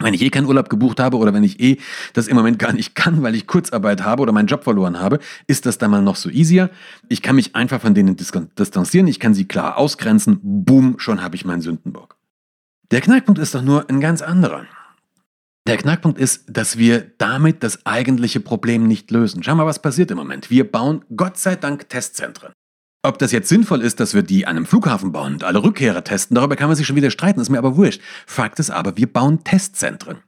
wenn 0.00 0.14
ich 0.14 0.22
eh 0.22 0.30
keinen 0.30 0.46
Urlaub 0.46 0.68
gebucht 0.68 1.00
habe 1.00 1.16
oder 1.16 1.32
wenn 1.34 1.44
ich 1.44 1.60
eh 1.60 1.78
das 2.12 2.26
im 2.26 2.36
Moment 2.36 2.58
gar 2.58 2.72
nicht 2.72 2.94
kann, 2.94 3.22
weil 3.22 3.34
ich 3.34 3.46
Kurzarbeit 3.46 4.02
habe 4.02 4.22
oder 4.22 4.32
meinen 4.32 4.46
Job 4.46 4.64
verloren 4.64 4.98
habe, 4.98 5.18
ist 5.46 5.66
das 5.66 5.78
dann 5.78 5.90
mal 5.90 6.02
noch 6.02 6.16
so 6.16 6.30
easier. 6.30 6.70
Ich 7.08 7.22
kann 7.22 7.36
mich 7.36 7.54
einfach 7.54 7.80
von 7.80 7.94
denen 7.94 8.16
distanzieren, 8.16 9.06
ich 9.06 9.20
kann 9.20 9.34
sie 9.34 9.46
klar 9.46 9.76
ausgrenzen, 9.76 10.40
boom, 10.42 10.98
schon 10.98 11.22
habe 11.22 11.36
ich 11.36 11.44
meinen 11.44 11.60
Sündenbock. 11.60 12.16
Der 12.90 13.00
Knackpunkt 13.00 13.40
ist 13.40 13.54
doch 13.54 13.62
nur 13.62 13.88
ein 13.88 14.00
ganz 14.00 14.20
anderer. 14.22 14.66
Der 15.66 15.76
Knackpunkt 15.76 16.18
ist, 16.18 16.44
dass 16.48 16.78
wir 16.78 17.12
damit 17.18 17.62
das 17.62 17.84
eigentliche 17.86 18.40
Problem 18.40 18.86
nicht 18.88 19.10
lösen. 19.10 19.42
Schau 19.42 19.54
mal, 19.54 19.66
was 19.66 19.80
passiert 19.80 20.10
im 20.10 20.16
Moment. 20.16 20.50
Wir 20.50 20.70
bauen 20.70 21.04
Gott 21.14 21.36
sei 21.36 21.54
Dank 21.54 21.88
Testzentren. 21.88 22.52
Ob 23.02 23.18
das 23.18 23.32
jetzt 23.32 23.48
sinnvoll 23.48 23.80
ist, 23.80 23.98
dass 23.98 24.12
wir 24.12 24.22
die 24.22 24.46
an 24.46 24.56
einem 24.56 24.66
Flughafen 24.66 25.10
bauen 25.10 25.32
und 25.32 25.44
alle 25.44 25.62
Rückkehrer 25.62 26.04
testen, 26.04 26.34
darüber 26.34 26.54
kann 26.54 26.68
man 26.68 26.76
sich 26.76 26.86
schon 26.86 26.96
wieder 26.96 27.10
streiten, 27.10 27.40
ist 27.40 27.48
mir 27.48 27.56
aber 27.56 27.76
wurscht. 27.76 28.02
Fakt 28.26 28.58
ist 28.58 28.70
aber, 28.70 28.98
wir 28.98 29.10
bauen 29.10 29.42
Testzentren. 29.42 30.18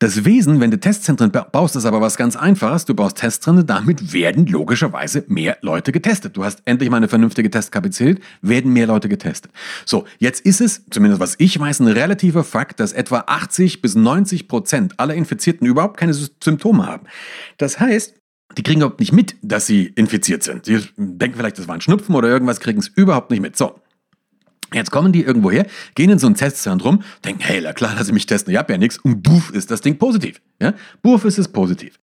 Das 0.00 0.24
Wesen, 0.24 0.58
wenn 0.58 0.72
du 0.72 0.80
Testzentren 0.80 1.30
baust, 1.30 1.76
ist 1.76 1.84
aber 1.84 2.00
was 2.00 2.16
ganz 2.16 2.34
Einfaches. 2.34 2.86
Du 2.86 2.94
baust 2.94 3.18
Testzentren, 3.18 3.68
damit 3.68 4.12
werden 4.12 4.48
logischerweise 4.48 5.24
mehr 5.28 5.58
Leute 5.60 5.92
getestet. 5.92 6.36
Du 6.36 6.42
hast 6.42 6.62
endlich 6.64 6.90
mal 6.90 6.96
eine 6.96 7.06
vernünftige 7.06 7.48
Testkapazität, 7.48 8.20
werden 8.40 8.72
mehr 8.72 8.88
Leute 8.88 9.08
getestet. 9.08 9.52
So, 9.86 10.04
jetzt 10.18 10.40
ist 10.40 10.60
es, 10.60 10.84
zumindest 10.90 11.20
was 11.20 11.36
ich 11.38 11.56
weiß, 11.56 11.78
ein 11.78 11.86
relativer 11.86 12.42
Fakt, 12.42 12.80
dass 12.80 12.92
etwa 12.92 13.22
80 13.28 13.80
bis 13.80 13.94
90 13.94 14.48
Prozent 14.48 14.98
aller 14.98 15.14
Infizierten 15.14 15.68
überhaupt 15.68 15.98
keine 15.98 16.14
Symptome 16.14 16.84
haben. 16.84 17.06
Das 17.58 17.78
heißt, 17.78 18.21
die 18.56 18.62
kriegen 18.62 18.80
überhaupt 18.80 19.00
nicht 19.00 19.12
mit, 19.12 19.36
dass 19.42 19.66
sie 19.66 19.86
infiziert 19.86 20.42
sind. 20.42 20.66
Sie 20.66 20.80
denken 20.96 21.36
vielleicht, 21.36 21.58
das 21.58 21.68
war 21.68 21.74
ein 21.74 21.80
Schnupfen 21.80 22.14
oder 22.14 22.28
irgendwas, 22.28 22.60
kriegen 22.60 22.78
es 22.78 22.88
überhaupt 22.88 23.30
nicht 23.30 23.40
mit. 23.40 23.56
So. 23.56 23.80
Jetzt 24.74 24.90
kommen 24.90 25.12
die 25.12 25.22
irgendwo 25.22 25.50
her, 25.50 25.66
gehen 25.94 26.10
in 26.10 26.18
so 26.18 26.26
ein 26.26 26.34
Testzentrum, 26.34 27.02
denken, 27.24 27.42
hey, 27.42 27.60
na 27.62 27.72
klar, 27.72 27.94
dass 27.94 28.06
sie 28.06 28.12
mich 28.12 28.26
testen, 28.26 28.52
ich 28.52 28.58
hab 28.58 28.70
ja 28.70 28.78
nichts, 28.78 28.98
und 28.98 29.22
buff 29.22 29.50
ist 29.50 29.70
das 29.70 29.82
Ding 29.82 29.98
positiv. 29.98 30.40
Ja? 30.60 30.72
Buff 31.02 31.24
ist 31.24 31.38
es 31.38 31.48
positiv. 31.48 31.98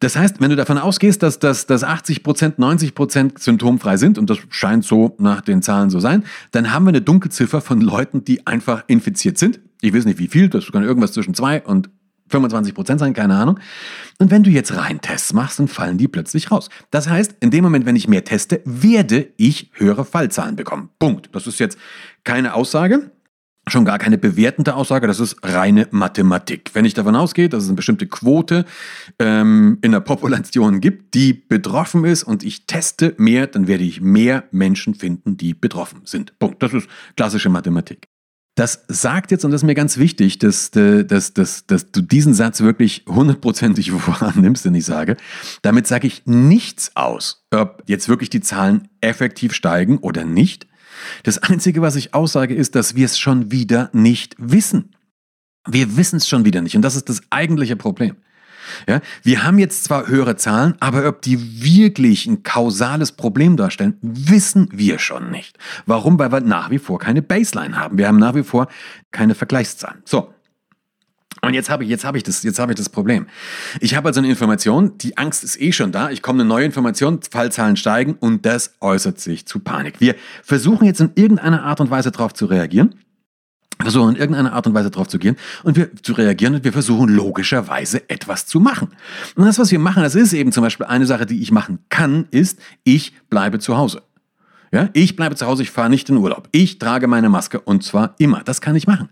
Das 0.00 0.14
heißt, 0.14 0.40
wenn 0.40 0.50
du 0.50 0.56
davon 0.56 0.78
ausgehst, 0.78 1.22
dass, 1.22 1.40
dass, 1.40 1.66
dass 1.66 1.84
80%, 1.84 2.56
90% 2.56 3.40
symptomfrei 3.40 3.96
sind, 3.96 4.16
und 4.16 4.30
das 4.30 4.38
scheint 4.50 4.84
so 4.84 5.16
nach 5.18 5.40
den 5.40 5.60
Zahlen 5.60 5.90
so 5.90 5.98
sein, 5.98 6.24
dann 6.52 6.72
haben 6.72 6.84
wir 6.84 6.90
eine 6.90 7.02
Dunkelziffer 7.02 7.60
von 7.60 7.80
Leuten, 7.80 8.24
die 8.24 8.46
einfach 8.46 8.84
infiziert 8.86 9.38
sind. 9.38 9.60
Ich 9.80 9.92
weiß 9.92 10.04
nicht 10.04 10.18
wie 10.18 10.28
viel, 10.28 10.48
das 10.48 10.70
kann 10.70 10.84
irgendwas 10.84 11.12
zwischen 11.12 11.34
2 11.34 11.62
und 11.62 11.90
25 12.28 12.74
Prozent 12.74 13.00
sein, 13.00 13.14
keine 13.14 13.36
Ahnung. 13.36 13.58
Und 14.18 14.30
wenn 14.30 14.42
du 14.42 14.50
jetzt 14.50 14.76
rein 14.76 15.00
Tests 15.00 15.32
machst, 15.32 15.58
dann 15.58 15.68
fallen 15.68 15.98
die 15.98 16.08
plötzlich 16.08 16.50
raus. 16.50 16.68
Das 16.90 17.08
heißt, 17.08 17.36
in 17.40 17.50
dem 17.50 17.64
Moment, 17.64 17.86
wenn 17.86 17.96
ich 17.96 18.08
mehr 18.08 18.24
teste, 18.24 18.60
werde 18.64 19.28
ich 19.36 19.70
höhere 19.74 20.04
Fallzahlen 20.04 20.56
bekommen. 20.56 20.90
Punkt. 20.98 21.30
Das 21.32 21.46
ist 21.46 21.58
jetzt 21.58 21.78
keine 22.24 22.54
Aussage, 22.54 23.10
schon 23.70 23.84
gar 23.84 23.98
keine 23.98 24.18
bewertende 24.18 24.74
Aussage, 24.74 25.06
das 25.06 25.20
ist 25.20 25.36
reine 25.42 25.88
Mathematik. 25.90 26.70
Wenn 26.72 26.84
ich 26.84 26.94
davon 26.94 27.16
ausgehe, 27.16 27.48
dass 27.48 27.64
es 27.64 27.68
eine 27.68 27.76
bestimmte 27.76 28.06
Quote 28.06 28.64
ähm, 29.18 29.78
in 29.82 29.92
der 29.92 30.00
Population 30.00 30.80
gibt, 30.80 31.14
die 31.14 31.32
betroffen 31.32 32.04
ist 32.04 32.24
und 32.24 32.42
ich 32.42 32.66
teste 32.66 33.14
mehr, 33.18 33.46
dann 33.46 33.66
werde 33.66 33.84
ich 33.84 34.00
mehr 34.00 34.44
Menschen 34.50 34.94
finden, 34.94 35.36
die 35.36 35.54
betroffen 35.54 36.02
sind. 36.04 36.38
Punkt. 36.38 36.62
Das 36.62 36.72
ist 36.72 36.88
klassische 37.16 37.48
Mathematik. 37.48 38.07
Das 38.58 38.84
sagt 38.88 39.30
jetzt, 39.30 39.44
und 39.44 39.52
das 39.52 39.60
ist 39.62 39.66
mir 39.66 39.76
ganz 39.76 39.98
wichtig, 39.98 40.40
dass, 40.40 40.74
äh, 40.74 41.04
dass, 41.04 41.32
dass, 41.32 41.66
dass 41.66 41.92
du 41.92 42.02
diesen 42.02 42.34
Satz 42.34 42.60
wirklich 42.60 43.04
hundertprozentig 43.08 43.92
vorannimmst, 44.00 44.64
den 44.64 44.74
ich 44.74 44.84
sage. 44.84 45.16
Damit 45.62 45.86
sage 45.86 46.08
ich 46.08 46.22
nichts 46.26 46.90
aus, 46.96 47.46
ob 47.52 47.84
jetzt 47.86 48.08
wirklich 48.08 48.30
die 48.30 48.40
Zahlen 48.40 48.88
effektiv 49.00 49.52
steigen 49.52 49.98
oder 49.98 50.24
nicht. 50.24 50.66
Das 51.22 51.38
Einzige, 51.38 51.82
was 51.82 51.94
ich 51.94 52.14
aussage, 52.14 52.52
ist, 52.52 52.74
dass 52.74 52.96
wir 52.96 53.04
es 53.04 53.16
schon 53.16 53.52
wieder 53.52 53.90
nicht 53.92 54.34
wissen. 54.38 54.96
Wir 55.64 55.96
wissen 55.96 56.16
es 56.16 56.28
schon 56.28 56.44
wieder 56.44 56.60
nicht. 56.60 56.74
Und 56.74 56.82
das 56.82 56.96
ist 56.96 57.08
das 57.08 57.22
eigentliche 57.30 57.76
Problem. 57.76 58.16
Ja, 58.88 59.00
wir 59.22 59.44
haben 59.44 59.58
jetzt 59.58 59.84
zwar 59.84 60.08
höhere 60.08 60.36
Zahlen, 60.36 60.74
aber 60.80 61.06
ob 61.08 61.22
die 61.22 61.62
wirklich 61.62 62.26
ein 62.26 62.42
kausales 62.42 63.12
Problem 63.12 63.56
darstellen, 63.56 63.98
wissen 64.02 64.68
wir 64.72 64.98
schon 64.98 65.30
nicht. 65.30 65.58
Warum? 65.86 66.18
Weil 66.18 66.32
wir 66.32 66.40
nach 66.40 66.70
wie 66.70 66.78
vor 66.78 66.98
keine 66.98 67.22
Baseline 67.22 67.76
haben. 67.76 67.98
Wir 67.98 68.08
haben 68.08 68.18
nach 68.18 68.34
wie 68.34 68.42
vor 68.42 68.68
keine 69.10 69.34
Vergleichszahlen. 69.34 70.02
So. 70.04 70.32
Und 71.40 71.54
jetzt 71.54 71.70
habe 71.70 71.84
ich, 71.84 71.90
jetzt 71.90 72.04
habe 72.04 72.16
ich 72.16 72.24
das, 72.24 72.42
jetzt 72.42 72.58
habe 72.58 72.72
ich 72.72 72.78
das 72.78 72.88
Problem. 72.88 73.26
Ich 73.80 73.94
habe 73.94 74.08
also 74.08 74.20
eine 74.20 74.28
Information, 74.28 74.98
die 74.98 75.16
Angst 75.16 75.44
ist 75.44 75.60
eh 75.60 75.70
schon 75.70 75.92
da. 75.92 76.10
Ich 76.10 76.20
komme 76.20 76.40
eine 76.40 76.48
neue 76.48 76.64
Information, 76.64 77.20
Fallzahlen 77.30 77.76
steigen 77.76 78.14
und 78.14 78.44
das 78.44 78.74
äußert 78.80 79.20
sich 79.20 79.46
zu 79.46 79.60
Panik. 79.60 80.00
Wir 80.00 80.16
versuchen 80.42 80.86
jetzt 80.86 81.00
in 81.00 81.12
irgendeiner 81.14 81.62
Art 81.62 81.80
und 81.80 81.90
Weise 81.90 82.10
darauf 82.10 82.34
zu 82.34 82.46
reagieren 82.46 82.94
versuchen 83.80 84.14
in 84.14 84.16
irgendeiner 84.16 84.52
Art 84.52 84.66
und 84.66 84.74
Weise 84.74 84.90
darauf 84.90 85.08
zu 85.08 85.18
gehen 85.18 85.36
und 85.62 85.76
wir 85.76 85.90
zu 86.02 86.12
reagieren 86.12 86.54
und 86.54 86.64
wir 86.64 86.72
versuchen 86.72 87.08
logischerweise 87.08 88.08
etwas 88.10 88.46
zu 88.46 88.60
machen. 88.60 88.88
Und 89.36 89.44
das, 89.44 89.58
was 89.58 89.70
wir 89.70 89.78
machen, 89.78 90.02
das 90.02 90.14
ist 90.14 90.32
eben 90.32 90.52
zum 90.52 90.62
Beispiel 90.62 90.86
eine 90.86 91.06
Sache, 91.06 91.26
die 91.26 91.40
ich 91.40 91.52
machen 91.52 91.78
kann, 91.88 92.26
ist, 92.30 92.58
ich 92.84 93.12
bleibe 93.30 93.58
zu 93.58 93.76
Hause. 93.76 94.02
Ja, 94.70 94.90
ich 94.92 95.16
bleibe 95.16 95.34
zu 95.34 95.46
Hause, 95.46 95.62
ich 95.62 95.70
fahre 95.70 95.88
nicht 95.88 96.10
in 96.10 96.18
Urlaub. 96.18 96.48
Ich 96.52 96.78
trage 96.78 97.06
meine 97.06 97.30
Maske 97.30 97.58
und 97.58 97.82
zwar 97.82 98.14
immer. 98.18 98.42
Das 98.44 98.60
kann 98.60 98.76
ich 98.76 98.86
machen. 98.86 99.08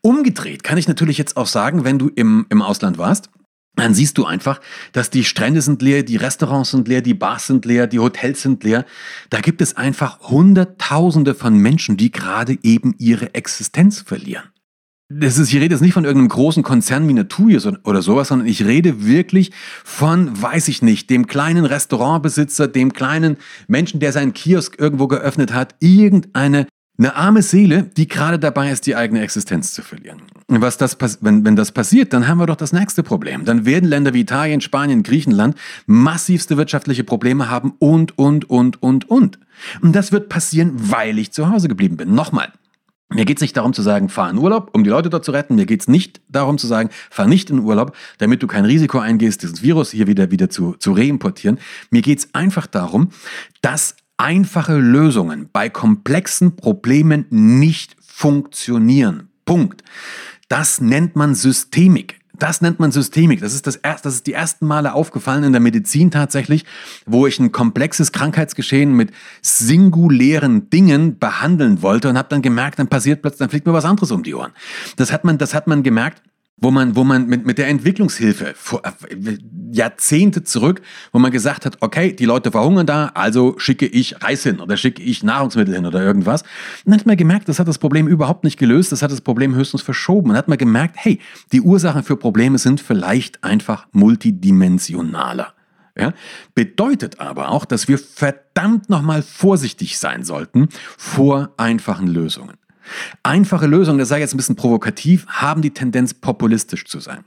Umgedreht 0.00 0.64
kann 0.64 0.78
ich 0.78 0.88
natürlich 0.88 1.18
jetzt 1.18 1.36
auch 1.36 1.46
sagen, 1.46 1.84
wenn 1.84 1.98
du 1.98 2.08
im, 2.08 2.46
im 2.48 2.62
Ausland 2.62 2.96
warst, 2.96 3.28
dann 3.76 3.94
siehst 3.94 4.18
du 4.18 4.24
einfach, 4.24 4.60
dass 4.92 5.10
die 5.10 5.24
Strände 5.24 5.60
sind 5.60 5.82
leer, 5.82 6.02
die 6.02 6.16
Restaurants 6.16 6.70
sind 6.70 6.86
leer, 6.86 7.02
die 7.02 7.14
Bars 7.14 7.46
sind 7.46 7.64
leer, 7.64 7.86
die 7.86 7.98
Hotels 7.98 8.42
sind 8.42 8.62
leer. 8.62 8.84
Da 9.30 9.40
gibt 9.40 9.60
es 9.60 9.76
einfach 9.76 10.20
Hunderttausende 10.20 11.34
von 11.34 11.56
Menschen, 11.56 11.96
die 11.96 12.12
gerade 12.12 12.58
eben 12.62 12.94
ihre 12.98 13.34
Existenz 13.34 14.00
verlieren. 14.00 14.54
Das 15.10 15.38
ist, 15.38 15.52
ich 15.52 15.60
rede 15.60 15.74
jetzt 15.74 15.82
nicht 15.82 15.92
von 15.92 16.04
irgendeinem 16.04 16.30
großen 16.30 16.62
Konzern 16.62 17.06
wie 17.08 17.12
Naturi 17.12 17.58
oder 17.84 18.00
sowas, 18.00 18.28
sondern 18.28 18.48
ich 18.48 18.64
rede 18.64 19.04
wirklich 19.04 19.52
von, 19.84 20.40
weiß 20.40 20.68
ich 20.68 20.80
nicht, 20.80 21.10
dem 21.10 21.26
kleinen 21.26 21.66
Restaurantbesitzer, 21.66 22.68
dem 22.68 22.92
kleinen 22.94 23.36
Menschen, 23.68 24.00
der 24.00 24.12
seinen 24.12 24.32
Kiosk 24.32 24.78
irgendwo 24.78 25.06
geöffnet 25.06 25.52
hat, 25.52 25.74
irgendeine 25.80 26.66
eine 26.96 27.16
arme 27.16 27.42
Seele, 27.42 27.82
die 27.82 28.06
gerade 28.06 28.38
dabei 28.38 28.70
ist, 28.70 28.86
die 28.86 28.94
eigene 28.94 29.20
Existenz 29.20 29.72
zu 29.72 29.82
verlieren. 29.82 30.22
Was 30.46 30.76
das, 30.76 30.96
wenn, 31.20 31.44
wenn 31.44 31.56
das 31.56 31.72
passiert, 31.72 32.12
dann 32.12 32.28
haben 32.28 32.38
wir 32.38 32.46
doch 32.46 32.56
das 32.56 32.72
nächste 32.72 33.02
Problem. 33.02 33.44
Dann 33.44 33.66
werden 33.66 33.88
Länder 33.88 34.14
wie 34.14 34.20
Italien, 34.20 34.60
Spanien, 34.60 35.02
Griechenland 35.02 35.56
massivste 35.86 36.56
wirtschaftliche 36.56 37.02
Probleme 37.02 37.50
haben 37.50 37.74
und, 37.78 38.16
und, 38.16 38.48
und, 38.48 38.80
und, 38.82 39.10
und. 39.10 39.38
Und 39.82 39.96
das 39.96 40.12
wird 40.12 40.28
passieren, 40.28 40.72
weil 40.74 41.18
ich 41.18 41.32
zu 41.32 41.48
Hause 41.50 41.68
geblieben 41.68 41.96
bin. 41.96 42.14
Nochmal. 42.14 42.52
Mir 43.10 43.24
geht 43.24 43.38
es 43.38 43.42
nicht 43.42 43.56
darum 43.56 43.72
zu 43.72 43.82
sagen, 43.82 44.08
fahr 44.08 44.30
in 44.30 44.38
Urlaub, 44.38 44.70
um 44.72 44.82
die 44.82 44.90
Leute 44.90 45.10
dort 45.10 45.24
zu 45.24 45.30
retten. 45.30 45.56
Mir 45.56 45.66
geht 45.66 45.82
es 45.82 45.88
nicht 45.88 46.20
darum 46.28 46.58
zu 46.58 46.66
sagen, 46.66 46.90
fahr 47.10 47.26
nicht 47.26 47.50
in 47.50 47.60
Urlaub, 47.60 47.94
damit 48.18 48.42
du 48.42 48.46
kein 48.46 48.64
Risiko 48.64 48.98
eingehst, 48.98 49.42
dieses 49.42 49.62
Virus 49.62 49.90
hier 49.90 50.06
wieder, 50.06 50.30
wieder 50.30 50.50
zu, 50.50 50.74
zu 50.78 50.92
reimportieren. 50.92 51.58
Mir 51.90 52.02
geht 52.02 52.20
es 52.20 52.34
einfach 52.34 52.66
darum, 52.66 53.10
dass 53.60 53.96
einfache 54.16 54.76
Lösungen 54.76 55.48
bei 55.52 55.68
komplexen 55.68 56.56
Problemen 56.56 57.26
nicht 57.30 57.96
funktionieren. 58.00 59.28
Punkt. 59.44 59.82
Das 60.48 60.80
nennt 60.80 61.16
man 61.16 61.34
Systemik. 61.34 62.20
Das 62.36 62.60
nennt 62.60 62.80
man 62.80 62.90
Systemik. 62.90 63.40
Das 63.40 63.54
ist 63.54 63.66
das, 63.66 63.76
erste, 63.76 64.08
das 64.08 64.14
ist 64.16 64.26
die 64.26 64.32
ersten 64.32 64.66
Male 64.66 64.94
aufgefallen 64.94 65.44
in 65.44 65.52
der 65.52 65.60
Medizin 65.60 66.10
tatsächlich, 66.10 66.64
wo 67.06 67.26
ich 67.26 67.38
ein 67.38 67.52
komplexes 67.52 68.10
Krankheitsgeschehen 68.12 68.92
mit 68.92 69.12
singulären 69.40 70.68
Dingen 70.68 71.18
behandeln 71.18 71.80
wollte 71.82 72.08
und 72.08 72.18
habe 72.18 72.28
dann 72.28 72.42
gemerkt, 72.42 72.78
dann 72.78 72.88
passiert 72.88 73.22
plötzlich, 73.22 73.38
dann 73.38 73.50
fliegt 73.50 73.66
mir 73.66 73.72
was 73.72 73.84
anderes 73.84 74.10
um 74.10 74.24
die 74.24 74.34
Ohren. 74.34 74.52
Das 74.96 75.12
hat 75.12 75.24
man, 75.24 75.38
das 75.38 75.54
hat 75.54 75.68
man 75.68 75.82
gemerkt 75.82 76.22
wo 76.56 76.70
man, 76.70 76.94
wo 76.96 77.04
man 77.04 77.26
mit, 77.26 77.44
mit 77.44 77.58
der 77.58 77.68
Entwicklungshilfe 77.68 78.54
vor 78.56 78.82
äh, 78.84 79.38
Jahrzehnte 79.72 80.44
zurück, 80.44 80.82
wo 81.12 81.18
man 81.18 81.32
gesagt 81.32 81.66
hat, 81.66 81.78
okay, 81.80 82.12
die 82.12 82.24
Leute 82.24 82.52
verhungern 82.52 82.86
da, 82.86 83.10
also 83.14 83.58
schicke 83.58 83.86
ich 83.86 84.22
Reis 84.22 84.44
hin 84.44 84.60
oder 84.60 84.76
schicke 84.76 85.02
ich 85.02 85.22
Nahrungsmittel 85.22 85.74
hin 85.74 85.86
oder 85.86 86.02
irgendwas. 86.02 86.42
Und 86.42 86.92
dann 86.92 87.00
hat 87.00 87.06
man 87.06 87.16
gemerkt, 87.16 87.48
das 87.48 87.58
hat 87.58 87.68
das 87.68 87.78
Problem 87.78 88.06
überhaupt 88.06 88.44
nicht 88.44 88.58
gelöst, 88.58 88.92
das 88.92 89.02
hat 89.02 89.10
das 89.10 89.20
Problem 89.20 89.54
höchstens 89.54 89.82
verschoben. 89.82 90.28
Und 90.28 90.34
dann 90.34 90.38
hat 90.38 90.48
man 90.48 90.58
gemerkt, 90.58 90.96
hey, 90.98 91.20
die 91.52 91.60
Ursachen 91.60 92.04
für 92.04 92.16
Probleme 92.16 92.58
sind 92.58 92.80
vielleicht 92.80 93.42
einfach 93.42 93.86
multidimensionaler. 93.92 95.54
Ja? 95.98 96.12
Bedeutet 96.54 97.20
aber 97.20 97.50
auch, 97.50 97.64
dass 97.64 97.88
wir 97.88 97.98
verdammt 97.98 98.88
nochmal 98.88 99.22
vorsichtig 99.22 99.98
sein 99.98 100.22
sollten 100.24 100.68
vor 100.96 101.52
einfachen 101.56 102.06
Lösungen. 102.06 102.56
Einfache 103.22 103.66
Lösungen, 103.66 103.98
das 103.98 104.08
ich 104.18 104.22
jetzt 104.22 104.34
ein 104.34 104.38
bisschen 104.38 104.56
provokativ, 104.56 105.26
haben 105.28 105.62
die 105.62 105.72
Tendenz, 105.72 106.14
populistisch 106.14 106.84
zu 106.84 107.00
sein. 107.00 107.24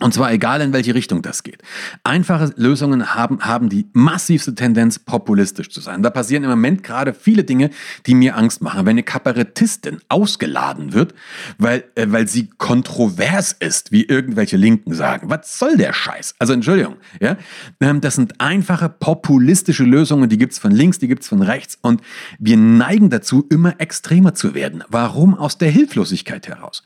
Und 0.00 0.14
zwar 0.14 0.32
egal, 0.32 0.60
in 0.60 0.72
welche 0.72 0.94
Richtung 0.94 1.22
das 1.22 1.42
geht. 1.42 1.60
Einfache 2.04 2.52
Lösungen 2.54 3.16
haben, 3.16 3.40
haben 3.40 3.68
die 3.68 3.88
massivste 3.94 4.54
Tendenz, 4.54 5.00
populistisch 5.00 5.70
zu 5.70 5.80
sein. 5.80 6.04
Da 6.04 6.10
passieren 6.10 6.44
im 6.44 6.50
Moment 6.50 6.84
gerade 6.84 7.12
viele 7.12 7.42
Dinge, 7.42 7.70
die 8.06 8.14
mir 8.14 8.36
Angst 8.36 8.62
machen. 8.62 8.86
Wenn 8.86 8.92
eine 8.92 9.02
Kabarettistin 9.02 9.98
ausgeladen 10.08 10.92
wird, 10.92 11.14
weil, 11.58 11.82
äh, 11.96 12.06
weil 12.10 12.28
sie 12.28 12.48
kontrovers 12.58 13.52
ist, 13.52 13.90
wie 13.90 14.04
irgendwelche 14.04 14.56
Linken 14.56 14.94
sagen. 14.94 15.30
Was 15.30 15.58
soll 15.58 15.76
der 15.76 15.92
Scheiß? 15.92 16.36
Also 16.38 16.52
Entschuldigung. 16.52 16.94
Ja? 17.20 17.36
Ähm, 17.80 18.00
das 18.00 18.14
sind 18.14 18.40
einfache, 18.40 18.88
populistische 18.88 19.82
Lösungen, 19.82 20.28
die 20.28 20.38
gibt's 20.38 20.60
von 20.60 20.70
links, 20.70 21.00
die 21.00 21.08
gibt's 21.08 21.26
von 21.26 21.42
rechts. 21.42 21.76
Und 21.82 22.02
wir 22.38 22.56
neigen 22.56 23.10
dazu, 23.10 23.46
immer 23.50 23.80
extremer 23.80 24.32
zu 24.32 24.54
werden. 24.54 24.84
Warum? 24.88 25.34
Aus 25.34 25.58
der 25.58 25.72
Hilflosigkeit 25.72 26.46
heraus. 26.46 26.84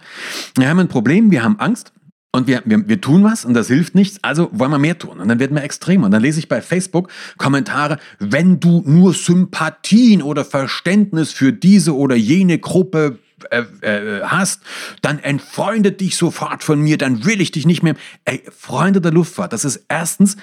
Wir 0.57 0.71
haben 0.71 0.79
ein 0.79 0.89
Problem, 0.89 1.31
wir 1.31 1.43
haben 1.43 1.61
Angst. 1.61 1.93
Und 2.35 2.47
wir, 2.47 2.63
wir, 2.65 2.89
wir 2.89 3.01
tun 3.01 3.25
was 3.25 3.45
und 3.45 3.53
das 3.53 3.69
hilft 3.69 3.95
nichts, 3.95 4.19
also 4.23 4.49
wollen 4.53 4.71
wir 4.71 4.79
mehr 4.79 4.99
tun. 4.99 5.21
Und 5.21 5.29
dann 5.29 5.39
werden 5.39 5.55
wir 5.55 5.63
extrem. 5.63 6.03
Und 6.03 6.13
dann 6.13 6.23
lese 6.23 6.39
ich 6.39 6.49
bei 6.49 6.63
Facebook 6.63 7.11
Kommentare, 7.37 7.99
wenn 8.19 8.59
du 8.59 8.83
nur 8.87 9.13
Sympathien 9.13 10.23
oder 10.23 10.47
Verständnis 10.47 11.31
für 11.33 11.53
diese 11.53 11.95
oder 11.95 12.17
jene 12.17 12.59
Gruppe 12.59 13.19
äh, 13.51 13.65
äh, 13.83 14.23
hast, 14.23 14.63
dann 15.03 15.19
entfreundet 15.19 16.01
dich 16.01 16.17
sofort 16.17 16.65
von 16.65 16.81
mir, 16.81 16.97
dann 16.97 17.27
will 17.27 17.43
ich 17.43 17.51
dich 17.51 17.67
nicht 17.67 17.83
mehr. 17.83 17.97
Ey, 18.25 18.43
Freunde 18.57 19.03
der 19.03 19.13
Luftfahrt, 19.13 19.53
das 19.53 19.67
ist 19.67 19.85
erstens 19.89 20.37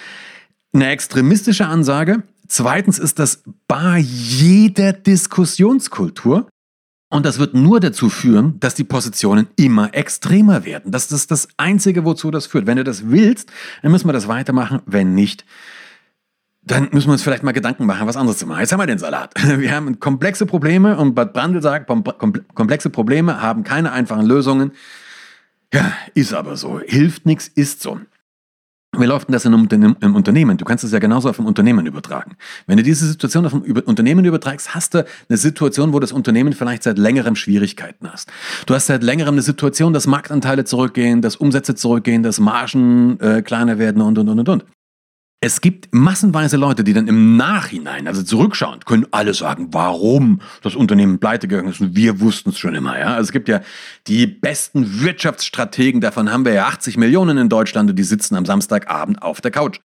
eine 0.74 0.89
extremistische 0.89 1.65
Ansage. 1.65 2.22
Zweitens 2.48 3.00
ist 3.00 3.17
das 3.17 3.43
bei 3.67 3.98
jeder 3.98 4.93
Diskussionskultur. 4.93 6.48
Und 7.09 7.25
das 7.25 7.39
wird 7.39 7.55
nur 7.55 7.79
dazu 7.79 8.09
führen, 8.09 8.59
dass 8.59 8.75
die 8.75 8.83
Positionen 8.83 9.47
immer 9.55 9.93
extremer 9.95 10.63
werden. 10.63 10.91
Das 10.91 11.11
ist 11.11 11.31
das 11.31 11.47
Einzige, 11.57 12.05
wozu 12.05 12.29
das 12.29 12.45
führt. 12.45 12.67
Wenn 12.67 12.77
du 12.77 12.83
das 12.83 13.09
willst, 13.09 13.51
dann 13.81 13.91
müssen 13.91 14.07
wir 14.07 14.13
das 14.13 14.27
weitermachen. 14.27 14.81
Wenn 14.85 15.15
nicht, 15.15 15.43
dann 16.61 16.89
müssen 16.91 17.07
wir 17.07 17.13
uns 17.13 17.23
vielleicht 17.23 17.41
mal 17.41 17.51
Gedanken 17.51 17.87
machen, 17.87 18.07
was 18.07 18.15
anderes 18.15 18.37
zu 18.37 18.45
machen. 18.45 18.59
Jetzt 18.59 18.71
haben 18.71 18.79
wir 18.79 18.85
den 18.85 18.99
Salat. 18.99 19.33
Wir 19.59 19.73
haben 19.73 19.99
komplexe 19.99 20.45
Probleme 20.45 20.97
und 20.97 21.15
Bad 21.15 21.33
Brandl 21.33 21.61
sagt, 21.63 21.87
komplexe 22.53 22.91
Probleme 22.91 23.41
haben 23.41 23.63
keine 23.63 23.91
einfachen 23.91 24.25
Lösungen. 24.25 24.73
Ja, 25.73 25.91
ist 26.13 26.33
aber 26.33 26.57
so. 26.57 26.79
Hilft 26.79 27.25
nichts, 27.25 27.47
ist 27.47 27.81
so. 27.81 27.99
Wie 28.98 29.05
läuft 29.05 29.27
denn 29.27 29.34
das 29.34 29.46
in 29.46 29.53
einem, 29.53 29.96
im 30.01 30.15
Unternehmen? 30.15 30.58
Du 30.58 30.65
kannst 30.65 30.84
es 30.84 30.91
ja 30.91 31.00
genauso 31.00 31.29
auf 31.29 31.39
ein 31.39 31.46
Unternehmen 31.46 31.86
übertragen. 31.86 32.36
Wenn 32.65 32.77
du 32.77 32.84
diese 32.84 33.08
Situation 33.08 33.46
auf 33.46 33.53
ein 33.53 33.62
Unternehmen 33.62 34.25
übertragst, 34.25 34.74
hast 34.74 34.96
du 34.96 35.05
eine 35.29 35.38
Situation, 35.38 35.93
wo 35.93 36.00
das 36.00 36.12
Unternehmen 36.12 36.53
vielleicht 36.53 36.84
seit 36.84 36.98
längerem 36.98 37.36
Schwierigkeiten 37.36 38.12
hast. 38.12 38.31
Du 38.65 38.74
hast 38.74 38.88
seit 38.88 39.03
längerem 39.03 39.36
eine 39.36 39.43
Situation, 39.43 39.93
dass 39.93 40.08
Marktanteile 40.08 40.65
zurückgehen, 40.65 41.22
dass 41.22 41.36
Umsätze 41.36 41.75
zurückgehen, 41.75 42.24
dass 42.24 42.39
Margen 42.39 43.19
äh, 43.19 43.43
kleiner 43.43 43.77
werden 43.77 44.01
und, 44.01 44.17
und, 44.17 44.27
und, 44.27 44.50
und. 44.50 44.65
Es 45.41 45.62
gibt 45.62 45.88
massenweise 45.93 46.58
Leute, 46.58 46.84
die 46.84 46.91
dann 46.91 47.08
im 47.08 47.38
Nachhinein, 47.38 48.08
also 48.08 48.22
zurückschauend, 48.24 48.86
können 48.86 49.08
alle 49.12 49.34
sagen, 49.34 49.69
warum 49.72 50.41
das 50.62 50.75
Unternehmen 50.75 51.19
pleite 51.19 51.48
gegangen 51.48 51.69
ist. 51.69 51.79
Und 51.79 51.96
wir 51.96 52.19
wussten 52.19 52.50
es 52.50 52.60
schon 52.60 52.75
immer. 52.75 53.00
Ja? 53.00 53.13
Also 53.15 53.29
es 53.29 53.31
gibt 53.31 53.48
ja 53.48 53.62
die 54.08 54.27
besten 54.27 55.01
Wirtschaftsstrategen, 55.01 56.01
davon 56.01 56.29
haben 56.29 56.43
wir 56.43 56.51
ja 56.51 56.67
80 56.67 56.98
Millionen 56.98 57.38
in 57.38 57.48
Deutschland 57.48 57.89
und 57.89 57.96
die 57.96 58.03
sitzen 58.03 58.36
am 58.36 58.46
Samstagabend 58.46 59.22
auf 59.22 59.39
der 59.39 59.51
Couch. 59.51 59.79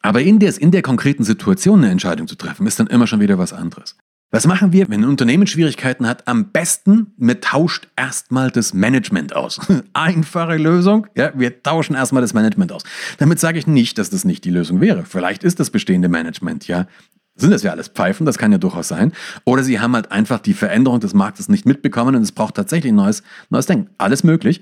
Aber 0.00 0.22
in 0.22 0.38
der, 0.38 0.58
in 0.58 0.70
der 0.70 0.82
konkreten 0.82 1.24
Situation 1.24 1.82
eine 1.82 1.90
Entscheidung 1.90 2.26
zu 2.26 2.36
treffen, 2.36 2.66
ist 2.66 2.80
dann 2.80 2.86
immer 2.86 3.06
schon 3.06 3.20
wieder 3.20 3.38
was 3.38 3.52
anderes. 3.52 3.96
Was 4.34 4.48
machen 4.48 4.72
wir, 4.72 4.88
wenn 4.88 5.04
ein 5.04 5.08
Unternehmen 5.08 5.46
Schwierigkeiten 5.46 6.08
hat? 6.08 6.26
Am 6.26 6.46
besten, 6.50 7.12
wir 7.16 7.40
tauscht 7.40 7.86
erstmal 7.94 8.50
das 8.50 8.74
Management 8.74 9.36
aus. 9.36 9.60
Einfache 9.92 10.56
Lösung, 10.56 11.06
ja, 11.14 11.30
wir 11.36 11.62
tauschen 11.62 11.94
erstmal 11.94 12.20
das 12.20 12.34
Management 12.34 12.72
aus. 12.72 12.82
Damit 13.18 13.38
sage 13.38 13.60
ich 13.60 13.68
nicht, 13.68 13.96
dass 13.96 14.10
das 14.10 14.24
nicht 14.24 14.44
die 14.44 14.50
Lösung 14.50 14.80
wäre. 14.80 15.04
Vielleicht 15.04 15.44
ist 15.44 15.60
das 15.60 15.70
bestehende 15.70 16.08
Management 16.08 16.66
ja 16.66 16.88
sind 17.36 17.50
das 17.50 17.64
ja 17.64 17.72
alles 17.72 17.88
Pfeifen, 17.88 18.26
das 18.26 18.38
kann 18.38 18.52
ja 18.52 18.58
durchaus 18.58 18.86
sein. 18.86 19.12
Oder 19.44 19.64
sie 19.64 19.80
haben 19.80 19.94
halt 19.94 20.12
einfach 20.12 20.38
die 20.38 20.54
Veränderung 20.54 21.00
des 21.00 21.14
Marktes 21.14 21.48
nicht 21.48 21.66
mitbekommen 21.66 22.14
und 22.14 22.22
es 22.22 22.30
braucht 22.30 22.54
tatsächlich 22.54 22.92
ein 22.92 22.96
neues, 22.96 23.24
neues 23.50 23.66
Denken. 23.66 23.90
Alles 23.98 24.22
möglich. 24.22 24.60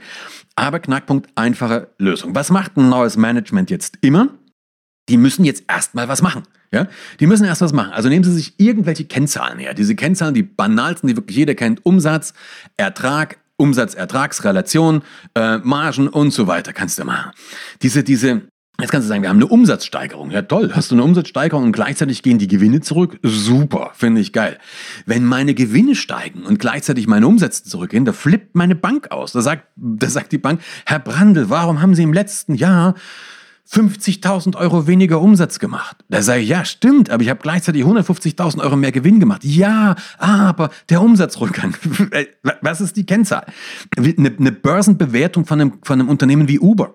Aber 0.55 0.81
Knackpunkt, 0.81 1.29
einfache 1.35 1.89
Lösung. 1.99 2.35
Was 2.35 2.51
macht 2.51 2.79
ein 2.79 2.89
neues 2.89 3.19
Management 3.19 3.71
jetzt 3.71 3.99
immer? 4.01 4.29
Die 5.09 5.17
müssen 5.17 5.45
jetzt 5.45 5.65
erstmal 5.69 6.09
was 6.09 6.23
machen. 6.23 6.45
Ja? 6.73 6.89
Die 7.21 7.27
müssen 7.27 7.45
erst 7.45 7.61
was 7.61 7.73
machen. 7.73 7.93
Also 7.93 8.09
nehmen 8.09 8.25
Sie 8.25 8.33
sich 8.33 8.55
irgendwelche 8.59 9.05
Kennzahlen 9.05 9.59
her. 9.59 9.75
Diese 9.75 9.95
Kennzahlen, 9.95 10.35
die 10.35 10.43
banalsten, 10.43 11.09
die 11.09 11.17
wirklich 11.17 11.37
jeder 11.37 11.55
kennt. 11.55 11.85
Umsatz, 11.85 12.35
Ertrag, 12.77 13.39
Umsatz-Ertragsrelation, 13.57 15.03
äh, 15.35 15.59
Margen 15.59 16.09
und 16.09 16.33
so 16.33 16.47
weiter 16.47 16.73
kannst 16.73 16.99
du 16.99 17.05
machen. 17.05 17.33
Diese, 17.83 18.03
diese, 18.03 18.43
Jetzt 18.81 18.91
kannst 18.91 19.07
du 19.07 19.11
sagen, 19.11 19.23
wir 19.23 19.29
haben 19.29 19.37
eine 19.37 19.47
Umsatzsteigerung. 19.47 20.31
Ja, 20.33 20.43
toll. 20.43 20.73
Hast 20.75 20.91
du 20.91 20.97
eine 20.97 21.05
Umsatzsteigerung 21.05 21.63
und 21.65 21.73
gleichzeitig 21.73 22.23
gehen 22.23 22.39
die 22.39 22.49
Gewinne 22.49 22.81
zurück? 22.81 23.19
Super. 23.23 23.93
Finde 23.95 24.21
ich 24.21 24.33
geil. 24.33 24.59
Wenn 25.07 25.25
meine 25.25 25.55
Gewinne 25.55 25.95
steigen 25.95 26.43
und 26.43 26.59
gleichzeitig 26.59 27.07
meine 27.07 27.29
Umsätze 27.29 27.63
zurückgehen, 27.63 28.05
da 28.05 28.13
flippt 28.13 28.57
meine 28.57 28.75
Bank 28.75 29.13
aus. 29.13 29.33
Da 29.33 29.43
sagt, 29.43 29.69
da 29.77 30.09
sagt 30.09 30.33
die 30.33 30.39
Bank, 30.39 30.61
Herr 30.87 30.99
Brandl, 30.99 31.49
warum 31.49 31.81
haben 31.81 31.95
Sie 31.95 32.03
im 32.03 32.13
letzten 32.13 32.55
Jahr 32.55 32.95
50.000 33.73 34.57
Euro 34.57 34.87
weniger 34.87 35.21
Umsatz 35.21 35.59
gemacht. 35.59 35.97
Da 36.09 36.21
sage 36.21 36.43
ich, 36.43 36.49
ja, 36.49 36.65
stimmt, 36.65 37.09
aber 37.09 37.23
ich 37.23 37.31
habe 37.31 37.41
gleichzeitig 37.41 37.85
150.000 37.85 38.61
Euro 38.61 38.77
mehr 38.77 38.93
Gewinn 38.93 39.19
gemacht. 39.19 39.45
Ja, 39.45 39.97
aber 40.19 40.71
der 40.91 41.01
Umsatzrückgang, 41.01 41.75
äh, 42.11 42.27
was 42.61 42.81
ist 42.83 42.97
die 42.97 43.07
Kennzahl? 43.07 43.47
Eine, 43.97 44.35
eine 44.39 44.53
Börsenbewertung 44.53 45.47
von 45.47 45.61
einem, 45.61 45.79
von 45.83 45.99
einem 45.99 46.11
Unternehmen 46.11 46.49
wie 46.49 46.59
Uber. 46.59 46.95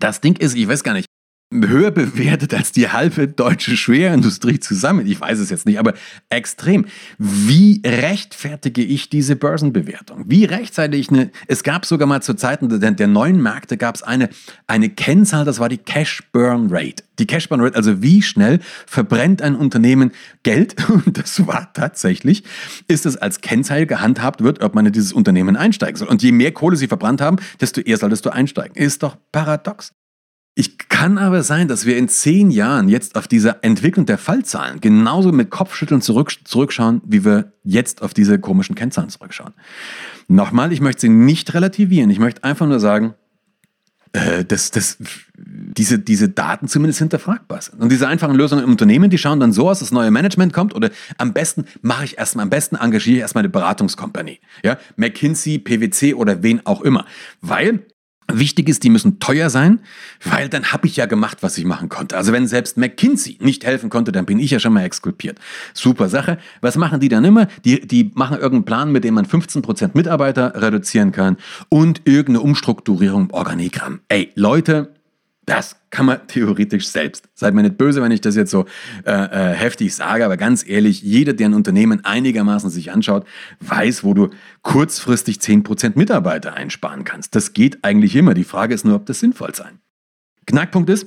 Das 0.00 0.20
Ding 0.20 0.36
ist, 0.36 0.56
ich 0.56 0.66
weiß 0.66 0.82
gar 0.82 0.94
nicht, 0.94 1.08
höher 1.50 1.90
bewertet 1.90 2.52
als 2.52 2.72
die 2.72 2.90
halbe 2.90 3.26
deutsche 3.26 3.76
Schwerindustrie 3.76 4.60
zusammen. 4.60 5.06
Ich 5.06 5.18
weiß 5.18 5.38
es 5.38 5.48
jetzt 5.48 5.64
nicht, 5.64 5.78
aber 5.78 5.94
extrem. 6.28 6.84
Wie 7.16 7.80
rechtfertige 7.84 8.82
ich 8.82 9.08
diese 9.08 9.34
Börsenbewertung? 9.34 10.24
Wie 10.26 10.44
rechtzeitig 10.44 11.08
eine, 11.08 11.30
es 11.46 11.62
gab 11.62 11.86
sogar 11.86 12.06
mal 12.06 12.22
zu 12.22 12.34
Zeiten 12.34 12.68
der, 12.68 12.90
der 12.90 13.06
neuen 13.06 13.42
Märkte 13.42 13.78
gab 13.78 13.94
es 13.94 14.02
eine, 14.02 14.28
eine 14.66 14.90
Kennzahl, 14.90 15.46
das 15.46 15.58
war 15.58 15.70
die 15.70 15.78
Cash 15.78 16.22
Burn 16.32 16.68
Rate. 16.70 17.02
Die 17.18 17.26
Cash 17.26 17.48
Burn 17.48 17.62
Rate, 17.62 17.76
also 17.76 18.02
wie 18.02 18.20
schnell 18.20 18.60
verbrennt 18.86 19.40
ein 19.40 19.56
Unternehmen 19.56 20.12
Geld? 20.42 20.76
Und 20.90 21.16
das 21.16 21.46
war 21.46 21.72
tatsächlich, 21.72 22.44
ist 22.88 23.06
es 23.06 23.16
als 23.16 23.40
Kennzahl 23.40 23.86
gehandhabt 23.86 24.44
wird, 24.44 24.62
ob 24.62 24.74
man 24.74 24.84
in 24.84 24.92
dieses 24.92 25.14
Unternehmen 25.14 25.56
einsteigen 25.56 25.96
soll. 25.96 26.08
Und 26.08 26.22
je 26.22 26.32
mehr 26.32 26.52
Kohle 26.52 26.76
sie 26.76 26.88
verbrannt 26.88 27.22
haben, 27.22 27.38
desto 27.58 27.80
eher 27.80 27.96
solltest 27.96 28.26
du 28.26 28.30
einsteigen. 28.30 28.76
Ist 28.76 29.02
doch 29.02 29.16
paradox. 29.32 29.94
Ich 30.58 30.76
kann 30.88 31.18
aber 31.18 31.44
sein, 31.44 31.68
dass 31.68 31.86
wir 31.86 31.96
in 31.96 32.08
zehn 32.08 32.50
Jahren 32.50 32.88
jetzt 32.88 33.14
auf 33.14 33.28
diese 33.28 33.62
Entwicklung 33.62 34.06
der 34.06 34.18
Fallzahlen 34.18 34.80
genauso 34.80 35.30
mit 35.30 35.50
Kopfschütteln 35.50 36.02
zurück, 36.02 36.32
zurückschauen, 36.42 37.00
wie 37.04 37.24
wir 37.24 37.52
jetzt 37.62 38.02
auf 38.02 38.12
diese 38.12 38.40
komischen 38.40 38.74
Kennzahlen 38.74 39.08
zurückschauen. 39.08 39.54
Nochmal, 40.26 40.72
ich 40.72 40.80
möchte 40.80 41.02
sie 41.02 41.10
nicht 41.10 41.54
relativieren. 41.54 42.10
Ich 42.10 42.18
möchte 42.18 42.42
einfach 42.42 42.66
nur 42.66 42.80
sagen, 42.80 43.14
äh, 44.14 44.44
dass, 44.44 44.72
dass 44.72 44.98
diese, 45.36 46.00
diese 46.00 46.28
Daten 46.28 46.66
zumindest 46.66 46.98
hinterfragbar 46.98 47.62
sind. 47.62 47.80
Und 47.80 47.92
diese 47.92 48.08
einfachen 48.08 48.34
Lösungen 48.34 48.64
im 48.64 48.70
Unternehmen, 48.72 49.10
die 49.10 49.18
schauen 49.18 49.38
dann 49.38 49.52
so 49.52 49.70
aus, 49.70 49.78
dass 49.78 49.92
neue 49.92 50.10
Management 50.10 50.52
kommt 50.52 50.74
oder 50.74 50.90
am 51.18 51.34
besten 51.34 51.66
mache 51.82 52.04
ich 52.04 52.18
erstmal, 52.18 52.42
am 52.42 52.50
besten 52.50 52.74
engagiere 52.74 53.14
ich 53.14 53.20
erstmal 53.20 53.42
eine 53.42 53.50
Beratungskompanie. 53.50 54.40
Ja, 54.64 54.76
McKinsey, 54.96 55.60
PwC 55.60 56.14
oder 56.14 56.42
wen 56.42 56.66
auch 56.66 56.80
immer. 56.80 57.06
Weil 57.40 57.84
Wichtig 58.30 58.68
ist, 58.68 58.84
die 58.84 58.90
müssen 58.90 59.20
teuer 59.20 59.48
sein, 59.48 59.80
weil 60.22 60.50
dann 60.50 60.72
habe 60.72 60.86
ich 60.86 60.96
ja 60.96 61.06
gemacht, 61.06 61.38
was 61.40 61.56
ich 61.56 61.64
machen 61.64 61.88
konnte. 61.88 62.16
Also 62.16 62.30
wenn 62.32 62.46
selbst 62.46 62.76
McKinsey 62.76 63.38
nicht 63.40 63.64
helfen 63.64 63.88
konnte, 63.88 64.12
dann 64.12 64.26
bin 64.26 64.38
ich 64.38 64.50
ja 64.50 64.58
schon 64.58 64.74
mal 64.74 64.84
exkulpiert. 64.84 65.38
Super 65.72 66.10
Sache. 66.10 66.36
Was 66.60 66.76
machen 66.76 67.00
die 67.00 67.08
dann 67.08 67.24
immer? 67.24 67.46
Die, 67.64 67.80
die 67.80 68.10
machen 68.14 68.36
irgendeinen 68.36 68.64
Plan, 68.66 68.92
mit 68.92 69.04
dem 69.04 69.14
man 69.14 69.24
15% 69.24 69.92
Mitarbeiter 69.94 70.60
reduzieren 70.60 71.10
kann 71.10 71.38
und 71.70 72.02
irgendeine 72.04 72.40
Umstrukturierung 72.40 73.22
im 73.22 73.30
Organigramm. 73.30 74.00
Ey, 74.08 74.30
Leute, 74.34 74.92
das 75.48 75.76
kann 75.90 76.04
man 76.04 76.26
theoretisch 76.26 76.88
selbst. 76.88 77.28
Seid 77.34 77.54
mir 77.54 77.62
nicht 77.62 77.78
böse, 77.78 78.02
wenn 78.02 78.12
ich 78.12 78.20
das 78.20 78.36
jetzt 78.36 78.50
so 78.50 78.66
äh, 79.06 79.12
äh, 79.12 79.54
heftig 79.54 79.94
sage, 79.94 80.24
aber 80.24 80.36
ganz 80.36 80.68
ehrlich, 80.68 81.02
jeder, 81.02 81.32
der 81.32 81.48
ein 81.48 81.54
Unternehmen 81.54 82.04
einigermaßen 82.04 82.68
sich 82.68 82.92
anschaut, 82.92 83.26
weiß, 83.60 84.04
wo 84.04 84.12
du 84.12 84.28
kurzfristig 84.62 85.38
10% 85.38 85.92
Mitarbeiter 85.96 86.54
einsparen 86.54 87.04
kannst. 87.04 87.34
Das 87.34 87.54
geht 87.54 87.82
eigentlich 87.82 88.14
immer. 88.14 88.34
Die 88.34 88.44
Frage 88.44 88.74
ist 88.74 88.84
nur, 88.84 88.96
ob 88.96 89.06
das 89.06 89.20
sinnvoll 89.20 89.54
sein. 89.54 89.78
Knackpunkt 90.46 90.90
ist, 90.90 91.06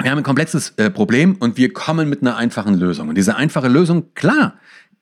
wir 0.00 0.10
haben 0.10 0.18
ein 0.18 0.24
komplexes 0.24 0.70
äh, 0.76 0.90
Problem 0.90 1.36
und 1.38 1.56
wir 1.56 1.72
kommen 1.72 2.08
mit 2.08 2.22
einer 2.22 2.36
einfachen 2.36 2.74
Lösung. 2.74 3.08
Und 3.08 3.16
diese 3.16 3.36
einfache 3.36 3.68
Lösung, 3.68 4.14
klar, 4.14 4.58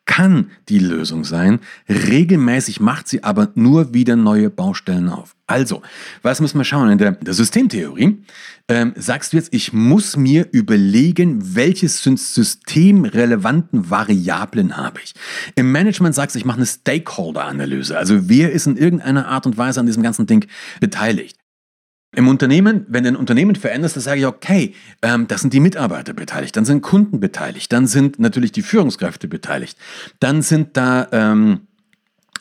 kann 0.07 0.51
die 0.69 0.79
Lösung 0.79 1.25
sein. 1.25 1.61
Regelmäßig 1.89 2.81
macht 2.81 3.09
sie 3.09 3.23
aber 3.23 3.51
nur 3.55 3.93
wieder 3.93 4.17
neue 4.17 4.51
Baustellen 4.51 5.09
auf. 5.09 5.37
Also, 5.47 5.83
was 6.23 6.41
müssen 6.41 6.59
wir 6.59 6.65
schauen? 6.65 6.91
In 6.91 6.99
der, 6.99 7.13
der 7.13 7.35
Systemtheorie 7.35 8.19
ähm, 8.69 8.95
sagst 8.97 9.33
du 9.33 9.37
jetzt, 9.37 9.53
ich 9.53 9.73
muss 9.73 10.17
mir 10.17 10.49
überlegen, 10.51 11.55
welche 11.55 11.89
systemrelevanten 11.89 13.91
Variablen 13.91 14.77
habe 14.77 15.01
ich. 15.05 15.15
Im 15.55 15.71
Management 15.71 16.15
sagst 16.15 16.35
du, 16.35 16.39
ich 16.39 16.45
mache 16.45 16.57
eine 16.57 16.67
Stakeholder-Analyse. 16.67 17.97
Also 17.97 18.29
wer 18.29 18.53
ist 18.53 18.67
in 18.67 18.77
irgendeiner 18.77 19.29
Art 19.29 19.47
und 19.47 19.57
Weise 19.57 19.81
an 19.81 19.87
diesem 19.87 20.03
ganzen 20.03 20.27
Ding 20.27 20.47
beteiligt? 20.81 21.37
Im 22.17 22.29
Unternehmen, 22.29 22.87
wenn 22.89 23.05
du 23.05 23.11
ein 23.11 23.17
Unternehmen 23.17 23.57
veränderst, 23.57 23.95
dann 23.95 24.03
sage 24.03 24.21
ich, 24.21 24.27
okay, 24.27 24.75
ähm, 25.03 25.29
das 25.29 25.43
sind 25.43 25.53
die 25.53 25.61
Mitarbeiter 25.61 26.15
beteiligt, 26.15 26.57
dann 26.57 26.65
sind 26.65 26.81
Kunden 26.81 27.21
beteiligt, 27.21 27.71
dann 27.73 27.87
sind 27.87 28.19
natürlich 28.19 28.53
die 28.53 28.63
Führungskräfte 28.63 29.29
beteiligt, 29.29 29.77
dann 30.19 30.41
sind 30.41 30.79
da 30.79 31.09
ähm, 31.13 31.67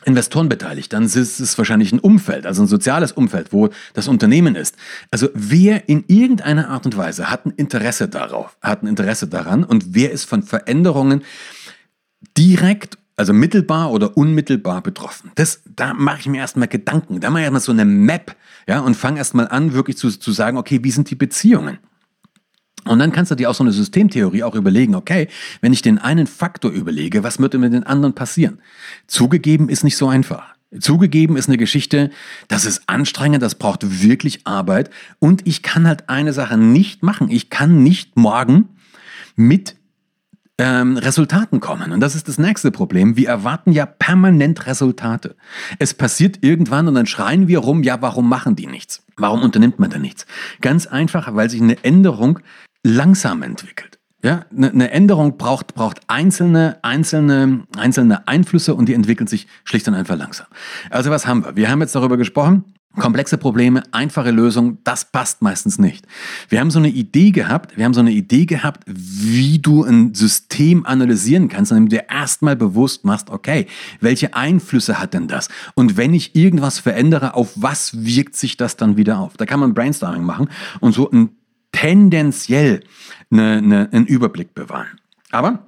Investoren 0.06 0.48
beteiligt, 0.48 0.94
dann 0.94 1.02
ist 1.02 1.16
es 1.16 1.58
wahrscheinlich 1.58 1.92
ein 1.92 1.98
Umfeld, 1.98 2.46
also 2.46 2.62
ein 2.62 2.68
soziales 2.68 3.12
Umfeld, 3.12 3.52
wo 3.52 3.68
das 3.92 4.08
Unternehmen 4.08 4.54
ist. 4.54 4.76
Also 5.10 5.28
wer 5.34 5.90
in 5.90 6.04
irgendeiner 6.06 6.70
Art 6.70 6.86
und 6.86 6.96
Weise 6.96 7.28
hat 7.28 7.44
ein 7.44 7.50
Interesse 7.50 8.08
darauf, 8.08 8.56
hat 8.62 8.82
ein 8.82 8.86
Interesse 8.86 9.28
daran 9.28 9.62
und 9.62 9.94
wer 9.94 10.10
ist 10.10 10.24
von 10.24 10.42
Veränderungen 10.42 11.22
direkt 12.38 12.96
also 13.16 13.32
mittelbar 13.32 13.90
oder 13.90 14.16
unmittelbar 14.16 14.82
betroffen. 14.82 15.32
Das, 15.34 15.62
da 15.64 15.94
mache 15.94 16.20
ich 16.20 16.26
mir 16.26 16.38
erstmal 16.38 16.68
Gedanken, 16.68 17.20
da 17.20 17.30
mache 17.30 17.40
ich 17.40 17.44
erstmal 17.44 17.60
so 17.60 17.72
eine 17.72 17.84
Map, 17.84 18.36
ja, 18.68 18.80
und 18.80 18.94
fange 18.94 19.18
erstmal 19.18 19.48
an, 19.48 19.72
wirklich 19.72 19.96
zu, 19.96 20.10
zu 20.10 20.32
sagen, 20.32 20.58
okay, 20.58 20.80
wie 20.82 20.90
sind 20.90 21.10
die 21.10 21.14
Beziehungen? 21.14 21.78
Und 22.84 23.00
dann 23.00 23.10
kannst 23.10 23.30
du 23.30 23.34
dir 23.34 23.50
auch 23.50 23.54
so 23.54 23.64
eine 23.64 23.72
Systemtheorie 23.72 24.44
auch 24.44 24.54
überlegen, 24.54 24.94
okay, 24.94 25.28
wenn 25.60 25.72
ich 25.72 25.82
den 25.82 25.98
einen 25.98 26.26
Faktor 26.26 26.70
überlege, 26.70 27.24
was 27.24 27.40
würde 27.40 27.58
mit 27.58 27.72
den 27.72 27.82
anderen 27.82 28.14
passieren? 28.14 28.60
Zugegeben 29.06 29.68
ist 29.68 29.82
nicht 29.82 29.96
so 29.96 30.08
einfach. 30.08 30.54
Zugegeben 30.78 31.36
ist 31.36 31.48
eine 31.48 31.56
Geschichte, 31.56 32.10
das 32.48 32.64
ist 32.64 32.82
anstrengend, 32.86 33.42
das 33.42 33.54
braucht 33.54 34.02
wirklich 34.02 34.46
Arbeit 34.46 34.90
und 35.18 35.46
ich 35.46 35.62
kann 35.62 35.86
halt 35.86 36.08
eine 36.08 36.32
Sache 36.32 36.58
nicht 36.58 37.02
machen. 37.02 37.30
Ich 37.30 37.50
kann 37.50 37.82
nicht 37.82 38.16
morgen 38.16 38.68
mit 39.36 39.76
ähm, 40.58 40.96
Resultaten 40.96 41.60
kommen. 41.60 41.92
Und 41.92 42.00
das 42.00 42.14
ist 42.14 42.28
das 42.28 42.38
nächste 42.38 42.70
Problem. 42.70 43.16
Wir 43.16 43.28
erwarten 43.28 43.72
ja 43.72 43.86
permanent 43.86 44.66
Resultate. 44.66 45.36
Es 45.78 45.94
passiert 45.94 46.38
irgendwann 46.42 46.88
und 46.88 46.94
dann 46.94 47.06
schreien 47.06 47.48
wir 47.48 47.58
rum, 47.58 47.82
ja, 47.82 48.00
warum 48.00 48.28
machen 48.28 48.56
die 48.56 48.66
nichts? 48.66 49.04
Warum 49.16 49.42
unternimmt 49.42 49.78
man 49.78 49.90
da 49.90 49.98
nichts? 49.98 50.26
Ganz 50.60 50.86
einfach, 50.86 51.34
weil 51.34 51.50
sich 51.50 51.60
eine 51.60 51.82
Änderung 51.84 52.38
langsam 52.82 53.42
entwickelt. 53.42 53.98
Ja, 54.22 54.44
eine 54.50 54.72
ne 54.72 54.90
Änderung 54.90 55.36
braucht, 55.36 55.74
braucht 55.74 56.00
einzelne, 56.08 56.78
einzelne, 56.82 57.64
einzelne 57.76 58.26
Einflüsse 58.26 58.74
und 58.74 58.88
die 58.88 58.94
entwickeln 58.94 59.26
sich 59.26 59.46
schlicht 59.62 59.86
und 59.88 59.94
einfach 59.94 60.16
langsam. 60.16 60.46
Also 60.90 61.10
was 61.10 61.26
haben 61.26 61.44
wir? 61.44 61.54
Wir 61.54 61.70
haben 61.70 61.80
jetzt 61.80 61.94
darüber 61.94 62.16
gesprochen, 62.16 62.64
Komplexe 62.98 63.38
Probleme, 63.38 63.82
einfache 63.92 64.30
Lösungen, 64.30 64.78
das 64.84 65.04
passt 65.04 65.42
meistens 65.42 65.78
nicht. 65.78 66.06
Wir 66.48 66.60
haben 66.60 66.70
so 66.70 66.78
eine 66.78 66.88
Idee 66.88 67.30
gehabt, 67.30 67.76
wir 67.76 67.84
haben 67.84 67.94
so 67.94 68.00
eine 68.00 68.12
Idee 68.12 68.46
gehabt, 68.46 68.84
wie 68.86 69.58
du 69.58 69.84
ein 69.84 70.14
System 70.14 70.86
analysieren 70.86 71.48
kannst, 71.48 71.72
indem 71.72 71.88
du 71.88 71.96
dir 71.96 72.06
erstmal 72.10 72.56
bewusst 72.56 73.04
machst, 73.04 73.30
okay, 73.30 73.66
welche 74.00 74.34
Einflüsse 74.34 74.98
hat 74.98 75.14
denn 75.14 75.28
das? 75.28 75.48
Und 75.74 75.96
wenn 75.96 76.14
ich 76.14 76.34
irgendwas 76.34 76.78
verändere, 76.78 77.34
auf 77.34 77.52
was 77.56 78.04
wirkt 78.04 78.36
sich 78.36 78.56
das 78.56 78.76
dann 78.76 78.96
wieder 78.96 79.18
auf? 79.18 79.36
Da 79.36 79.46
kann 79.46 79.60
man 79.60 79.74
Brainstorming 79.74 80.24
machen 80.24 80.48
und 80.80 80.92
so 80.92 81.10
ein 81.10 81.30
tendenziell 81.72 82.82
eine, 83.30 83.58
eine, 83.58 83.88
einen 83.92 84.06
Überblick 84.06 84.54
bewahren. 84.54 84.98
Aber 85.30 85.65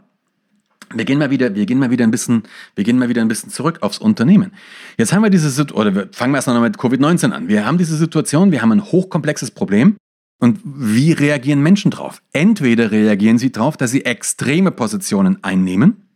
wir 0.95 1.05
gehen 1.05 1.19
mal 1.19 1.31
wieder, 1.31 1.55
wir 1.55 1.67
gehen 1.67 1.79
mal 1.79 1.91
wieder 1.91 2.05
ein 2.05 2.11
bisschen, 2.11 2.45
wir 2.75 2.85
gehen 2.85 2.99
mal 2.99 3.09
wieder 3.09 3.23
ein 3.23 3.29
bisschen 3.29 3.51
zurück 3.51 3.79
aufs 3.83 3.99
Unternehmen. 3.99 4.53
Jetzt 4.97 5.13
haben 5.13 5.23
wir 5.23 5.31
diese 5.31 5.51
Situation, 5.51 5.81
oder 5.81 5.95
wir 5.95 6.09
fangen 6.13 6.33
wir 6.33 6.39
erst 6.39 6.49
noch 6.49 6.61
mit 6.61 6.77
Covid-19 6.77 7.31
an. 7.33 7.49
Wir 7.49 7.67
haben 7.67 7.79
diese 7.79 7.97
Situation, 7.97 8.53
wir 8.53 8.63
haben 8.63 8.73
ein 8.73 8.85
hochkomplexes 8.85 9.51
Problem. 9.51 9.97
Und 10.41 10.61
wie 10.65 11.13
reagieren 11.13 11.63
Menschen 11.63 11.91
drauf? 11.91 12.23
Entweder 12.33 12.93
reagieren 12.93 13.39
sie 13.39 13.51
darauf, 13.51 13.77
dass 13.77 13.91
sie 13.91 14.05
extreme 14.05 14.71
Positionen 14.71 15.43
einnehmen. 15.43 16.09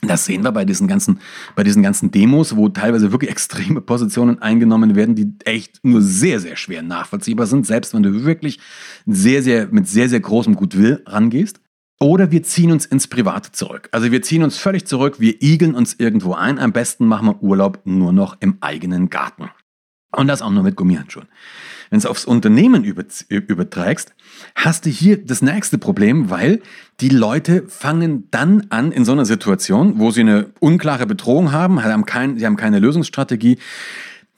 Das 0.00 0.24
sehen 0.24 0.44
wir 0.44 0.52
bei 0.52 0.64
diesen 0.64 0.86
ganzen, 0.86 1.18
bei 1.56 1.64
diesen 1.64 1.82
ganzen 1.82 2.10
Demos, 2.12 2.56
wo 2.56 2.68
teilweise 2.68 3.10
wirklich 3.10 3.30
extreme 3.30 3.80
Positionen 3.80 4.40
eingenommen 4.40 4.94
werden, 4.94 5.16
die 5.16 5.34
echt 5.44 5.84
nur 5.84 6.00
sehr, 6.00 6.38
sehr 6.38 6.56
schwer 6.56 6.82
nachvollziehbar 6.82 7.46
sind, 7.46 7.66
selbst 7.66 7.94
wenn 7.94 8.04
du 8.04 8.24
wirklich 8.24 8.60
sehr, 9.06 9.42
sehr, 9.42 9.66
mit 9.68 9.88
sehr, 9.88 10.08
sehr 10.08 10.20
großem 10.20 10.54
Gutwill 10.54 11.02
rangehst. 11.04 11.60
Oder 12.00 12.30
wir 12.30 12.44
ziehen 12.44 12.70
uns 12.70 12.86
ins 12.86 13.08
Private 13.08 13.50
zurück. 13.50 13.88
Also 13.90 14.12
wir 14.12 14.22
ziehen 14.22 14.44
uns 14.44 14.56
völlig 14.56 14.86
zurück, 14.86 15.18
wir 15.18 15.42
igeln 15.42 15.74
uns 15.74 15.94
irgendwo 15.98 16.34
ein. 16.34 16.58
Am 16.58 16.72
besten 16.72 17.06
machen 17.06 17.26
wir 17.26 17.42
Urlaub 17.42 17.80
nur 17.84 18.12
noch 18.12 18.36
im 18.40 18.58
eigenen 18.60 19.10
Garten. 19.10 19.50
Und 20.14 20.28
das 20.28 20.40
auch 20.40 20.50
nur 20.50 20.62
mit 20.62 20.76
Gummihandschuhen. 20.76 21.26
Wenn 21.90 21.98
du 21.98 22.04
es 22.04 22.06
aufs 22.06 22.24
Unternehmen 22.24 22.84
überträgst, 22.84 24.14
hast 24.54 24.86
du 24.86 24.90
hier 24.90 25.22
das 25.24 25.42
nächste 25.42 25.78
Problem, 25.78 26.30
weil 26.30 26.60
die 27.00 27.08
Leute 27.08 27.64
fangen 27.66 28.28
dann 28.30 28.66
an 28.70 28.92
in 28.92 29.04
so 29.04 29.12
einer 29.12 29.24
Situation, 29.24 29.98
wo 29.98 30.10
sie 30.10 30.20
eine 30.20 30.50
unklare 30.60 31.06
Bedrohung 31.06 31.52
haben, 31.52 31.78
sie 32.38 32.46
haben 32.46 32.56
keine 32.56 32.78
Lösungsstrategie, 32.78 33.58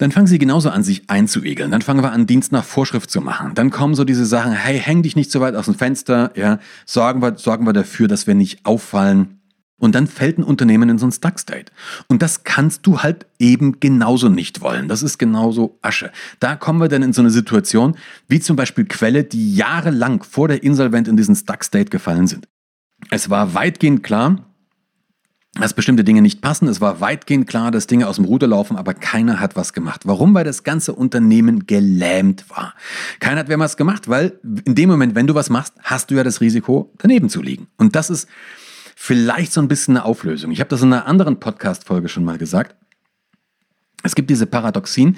dann 0.01 0.13
fangen 0.13 0.27
sie 0.27 0.39
genauso 0.39 0.71
an, 0.71 0.83
sich 0.83 1.03
einzuegeln. 1.11 1.71
Dann 1.71 1.83
fangen 1.83 2.03
wir 2.03 2.11
an, 2.11 2.27
Dienst 2.27 2.53
nach 2.53 2.65
Vorschrift 2.65 3.11
zu 3.11 3.21
machen. 3.21 3.55
Dann 3.55 3.71
kommen 3.71 3.95
so 3.95 4.05
diese 4.05 4.25
Sachen, 4.25 4.53
hey, 4.53 4.79
häng 4.79 5.03
dich 5.03 5.15
nicht 5.15 5.31
so 5.31 5.41
weit 5.41 5.55
aus 5.55 5.67
dem 5.67 5.75
Fenster, 5.75 6.33
ja, 6.37 6.59
sorgen 6.87 7.21
wir, 7.21 7.37
sorgen 7.37 7.67
wir 7.67 7.75
dafür, 7.75 8.09
dass 8.09 8.27
wir 8.27 8.35
nicht 8.35 8.65
auffallen. 8.65 9.41
Und 9.79 9.95
dann 9.95 10.07
fällt 10.07 10.39
ein 10.39 10.43
Unternehmen 10.43 10.89
in 10.89 10.99
so 10.99 11.07
ein 11.07 11.13
Stuck-State. 11.13 11.71
Und 12.09 12.23
das 12.23 12.45
kannst 12.45 12.87
du 12.87 13.03
halt 13.03 13.27
eben 13.39 13.79
genauso 13.79 14.31
nicht 14.31 14.63
wollen. 14.63 14.89
Das 14.89 15.03
ist 15.03 15.19
genauso 15.19 15.79
Asche. 15.83 16.11
Da 16.39 16.57
kommen 16.57 16.81
wir 16.81 16.89
dann 16.89 17.03
in 17.03 17.13
so 17.13 17.21
eine 17.21 17.31
Situation, 17.31 17.95
wie 18.27 18.41
zum 18.41 18.57
Beispiel 18.57 18.87
Quelle, 18.87 19.25
die 19.25 19.55
jahrelang 19.55 20.23
vor 20.23 20.49
der 20.49 20.63
Insolvent 20.63 21.09
in 21.09 21.19
diesen 21.19 21.37
Stuck-State 21.37 21.91
gefallen 21.91 22.27
sind. 22.27 22.49
Es 23.11 23.29
war 23.29 23.53
weitgehend 23.53 24.03
klar, 24.03 24.50
dass 25.55 25.75
bestimmte 25.75 26.05
Dinge 26.05 26.23
nicht 26.23 26.41
passen. 26.41 26.69
Es 26.69 26.81
war 26.81 27.01
weitgehend 27.01 27.49
klar, 27.49 27.71
dass 27.71 27.89
Dinge 27.89 28.07
aus 28.07 28.17
dem 28.17 28.25
Ruder 28.25 28.47
laufen, 28.47 28.77
aber 28.77 28.95
keiner 28.95 29.41
hat 29.41 29.57
was 29.57 29.73
gemacht. 29.73 30.03
Warum? 30.05 30.33
Weil 30.33 30.45
das 30.45 30.63
ganze 30.63 30.93
Unternehmen 30.93 31.67
gelähmt 31.67 32.49
war. 32.51 32.75
Keiner 33.19 33.41
hat 33.41 33.49
mehr 33.49 33.59
was 33.59 33.77
gemacht, 33.77 34.09
weil 34.09 34.39
in 34.65 34.77
dem 34.77 34.89
Moment, 34.89 35.15
wenn 35.17 35.27
du 35.27 35.35
was 35.35 35.51
machst, 35.51 35.75
hast 35.83 36.11
du 36.11 36.15
ja 36.15 36.23
das 36.23 36.41
Risiko, 36.41 36.93
daneben 36.99 37.29
zu 37.29 37.43
liegen. 37.43 37.67
Und 37.79 37.97
das 37.97 38.11
ist 38.11 38.29
vielleicht 38.95 39.53
so 39.53 39.61
ein 39.61 39.67
bisschen 39.67 39.97
eine 39.97 40.05
Auflösung. 40.05 40.53
Ich 40.53 40.61
habe 40.61 40.71
das 40.71 40.83
in 40.83 40.93
einer 40.93 41.07
anderen 41.07 41.41
Podcast-Folge 41.41 42.09
schon 42.09 42.25
mal 42.25 42.39
gesagt. 42.39 42.77
Es 44.03 44.15
gibt 44.15 44.31
diese 44.31 44.47
Paradoxien, 44.47 45.17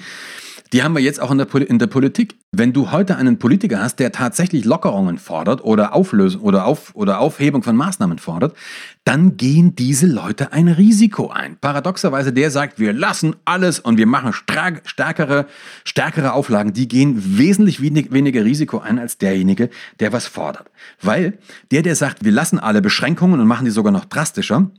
die 0.73 0.81
haben 0.81 0.95
wir 0.95 1.01
jetzt 1.01 1.21
auch 1.21 1.29
in 1.29 1.37
der, 1.37 1.69
in 1.69 1.77
der 1.77 1.85
Politik. 1.87 2.35
Wenn 2.51 2.73
du 2.73 2.91
heute 2.91 3.15
einen 3.15 3.37
Politiker 3.37 3.79
hast, 3.79 3.97
der 3.97 4.11
tatsächlich 4.11 4.65
Lockerungen 4.65 5.19
fordert 5.19 5.63
oder 5.63 5.93
Auflösung 5.93 6.41
oder, 6.41 6.65
Auf, 6.65 6.95
oder 6.95 7.19
Aufhebung 7.19 7.61
von 7.61 7.75
Maßnahmen 7.75 8.17
fordert, 8.17 8.55
dann 9.03 9.37
gehen 9.37 9.75
diese 9.75 10.07
Leute 10.07 10.51
ein 10.51 10.67
Risiko 10.67 11.29
ein. 11.29 11.57
Paradoxerweise, 11.57 12.33
der 12.33 12.49
sagt, 12.49 12.79
wir 12.79 12.91
lassen 12.91 13.35
alles 13.45 13.79
und 13.79 13.97
wir 13.97 14.07
machen 14.07 14.33
stärkere, 14.33 15.45
stärkere 15.83 16.33
Auflagen, 16.33 16.73
die 16.73 16.87
gehen 16.87 17.37
wesentlich 17.37 17.79
wenig, 17.79 18.11
weniger 18.11 18.43
Risiko 18.43 18.79
ein 18.79 18.97
als 18.97 19.19
derjenige, 19.19 19.69
der 19.99 20.11
was 20.11 20.25
fordert. 20.25 20.71
Weil 21.01 21.37
der, 21.69 21.83
der 21.83 21.95
sagt, 21.95 22.25
wir 22.25 22.31
lassen 22.31 22.57
alle 22.57 22.81
Beschränkungen 22.81 23.39
und 23.39 23.45
machen 23.47 23.65
die 23.65 23.71
sogar 23.71 23.91
noch 23.91 24.05
drastischer, 24.05 24.71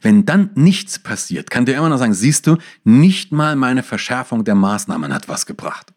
wenn 0.00 0.26
dann 0.26 0.50
nichts 0.54 0.98
passiert, 0.98 1.50
kann 1.50 1.66
der 1.66 1.78
immer 1.78 1.88
noch 1.88 1.98
sagen, 1.98 2.14
siehst 2.14 2.46
du, 2.46 2.58
nicht 2.84 3.32
mal 3.32 3.56
meine 3.56 3.82
Verschärfung 3.82 4.44
der 4.44 4.54
Maßnahmen 4.54 5.12
hat 5.12 5.28
was 5.28 5.46
gebracht. 5.46 5.92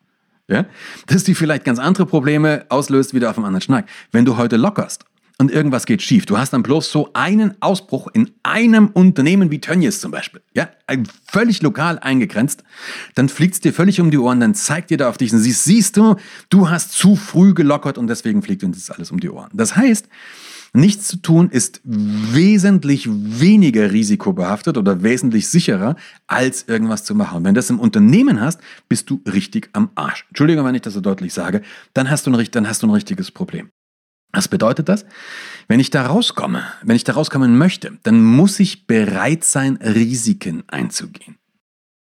Ja? 0.47 0.65
Dass 1.07 1.23
die 1.23 1.35
vielleicht 1.35 1.65
ganz 1.65 1.79
andere 1.79 2.05
Probleme 2.05 2.65
auslöst, 2.69 3.13
wieder 3.13 3.29
auf 3.29 3.37
einem 3.37 3.45
anderen 3.45 3.61
Schnack. 3.61 3.87
Wenn 4.11 4.25
du 4.25 4.37
heute 4.37 4.57
lockerst, 4.57 5.05
und 5.39 5.51
irgendwas 5.51 5.85
geht 5.85 6.01
schief. 6.01 6.25
Du 6.25 6.37
hast 6.37 6.51
dann 6.51 6.63
bloß 6.63 6.91
so 6.91 7.11
einen 7.13 7.55
Ausbruch 7.61 8.09
in 8.13 8.29
einem 8.43 8.87
Unternehmen 8.87 9.49
wie 9.49 9.61
Tönnies 9.61 10.01
zum 10.01 10.11
Beispiel, 10.11 10.41
ja, 10.53 10.69
völlig 11.25 11.61
lokal 11.61 11.97
eingegrenzt, 11.97 12.63
dann 13.15 13.29
fliegt 13.29 13.53
es 13.53 13.61
dir 13.61 13.73
völlig 13.73 14.01
um 14.01 14.11
die 14.11 14.17
Ohren, 14.17 14.41
dann 14.41 14.53
zeigt 14.53 14.89
dir 14.89 14.97
da 14.97 15.07
auf 15.07 15.17
dich 15.17 15.31
und 15.31 15.39
siehst, 15.39 15.63
siehst 15.63 15.97
du, 15.97 16.17
du 16.49 16.69
hast 16.69 16.91
zu 16.91 17.15
früh 17.15 17.53
gelockert 17.53 17.97
und 17.97 18.07
deswegen 18.07 18.41
fliegt 18.41 18.63
uns 18.65 18.85
das 18.85 18.95
alles 18.95 19.11
um 19.11 19.19
die 19.21 19.29
Ohren. 19.29 19.49
Das 19.53 19.77
heißt, 19.77 20.09
Nichts 20.73 21.07
zu 21.07 21.17
tun 21.17 21.49
ist 21.49 21.81
wesentlich 21.83 23.07
weniger 23.09 23.91
risikobehaftet 23.91 24.77
oder 24.77 25.01
wesentlich 25.03 25.47
sicherer, 25.47 25.95
als 26.27 26.67
irgendwas 26.67 27.03
zu 27.03 27.15
machen. 27.15 27.37
Und 27.37 27.43
wenn 27.45 27.55
du 27.55 27.59
das 27.59 27.69
im 27.69 27.79
Unternehmen 27.79 28.39
hast, 28.39 28.61
bist 28.87 29.09
du 29.09 29.21
richtig 29.25 29.69
am 29.73 29.89
Arsch. 29.95 30.25
Entschuldigung, 30.29 30.65
wenn 30.65 30.75
ich 30.75 30.81
das 30.81 30.93
so 30.93 31.01
deutlich 31.01 31.33
sage, 31.33 31.61
dann 31.93 32.09
hast 32.09 32.27
du 32.27 32.31
ein, 32.31 32.47
dann 32.51 32.67
hast 32.67 32.83
du 32.83 32.87
ein 32.87 32.91
richtiges 32.91 33.31
Problem. 33.31 33.69
Was 34.31 34.47
bedeutet 34.47 34.89
das? 34.89 35.05
Wenn 35.67 35.79
ich 35.79 35.89
da 35.89 36.05
rauskomme, 36.05 36.63
wenn 36.83 36.95
ich 36.95 37.03
da 37.03 37.13
rauskommen 37.13 37.57
möchte, 37.57 37.97
dann 38.03 38.21
muss 38.21 38.59
ich 38.59 38.85
bereit 38.85 39.43
sein, 39.43 39.77
Risiken 39.77 40.63
einzugehen. 40.67 41.38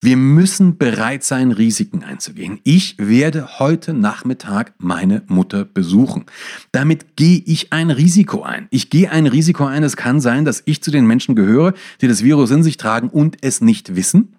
Wir 0.07 0.17
müssen 0.17 0.79
bereit 0.79 1.25
sein, 1.25 1.51
Risiken 1.51 2.05
einzugehen. 2.05 2.61
Ich 2.63 2.95
werde 2.97 3.59
heute 3.59 3.93
Nachmittag 3.93 4.73
meine 4.79 5.25
Mutter 5.27 5.65
besuchen. 5.65 6.27
Damit 6.71 7.17
gehe 7.17 7.43
ich 7.45 7.73
ein 7.73 7.91
Risiko 7.91 8.45
ein. 8.45 8.69
Ich 8.71 8.89
gehe 8.89 9.11
ein 9.11 9.27
Risiko 9.27 9.65
ein. 9.65 9.83
Es 9.83 9.97
kann 9.97 10.21
sein, 10.21 10.45
dass 10.45 10.63
ich 10.65 10.81
zu 10.81 10.93
den 10.93 11.09
Menschen 11.09 11.35
gehöre, 11.35 11.75
die 12.01 12.07
das 12.07 12.23
Virus 12.23 12.53
in 12.53 12.63
sich 12.63 12.77
tragen 12.77 13.09
und 13.09 13.39
es 13.41 13.61
nicht 13.61 13.97
wissen. 13.97 14.36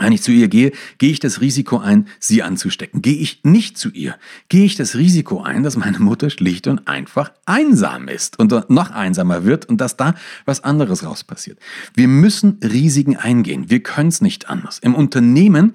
Wenn 0.00 0.12
ich 0.12 0.22
zu 0.22 0.32
ihr 0.32 0.48
gehe, 0.48 0.72
gehe 0.98 1.10
ich 1.10 1.20
das 1.20 1.40
Risiko 1.40 1.78
ein, 1.78 2.06
sie 2.18 2.42
anzustecken. 2.42 3.02
Gehe 3.02 3.16
ich 3.16 3.40
nicht 3.44 3.78
zu 3.78 3.90
ihr, 3.90 4.16
gehe 4.48 4.64
ich 4.64 4.76
das 4.76 4.94
Risiko 4.96 5.42
ein, 5.42 5.62
dass 5.62 5.76
meine 5.76 5.98
Mutter 5.98 6.30
schlicht 6.30 6.66
und 6.66 6.88
einfach 6.88 7.32
einsam 7.46 8.08
ist 8.08 8.38
und 8.38 8.52
noch 8.70 8.90
einsamer 8.90 9.44
wird 9.44 9.66
und 9.66 9.80
dass 9.80 9.96
da 9.96 10.14
was 10.44 10.64
anderes 10.64 11.04
raus 11.04 11.24
passiert. 11.24 11.58
Wir 11.94 12.08
müssen 12.08 12.58
Risiken 12.62 13.16
eingehen. 13.16 13.70
Wir 13.70 13.80
können 13.82 14.08
es 14.08 14.20
nicht 14.20 14.48
anders. 14.48 14.78
Im 14.78 14.94
Unternehmen, 14.94 15.74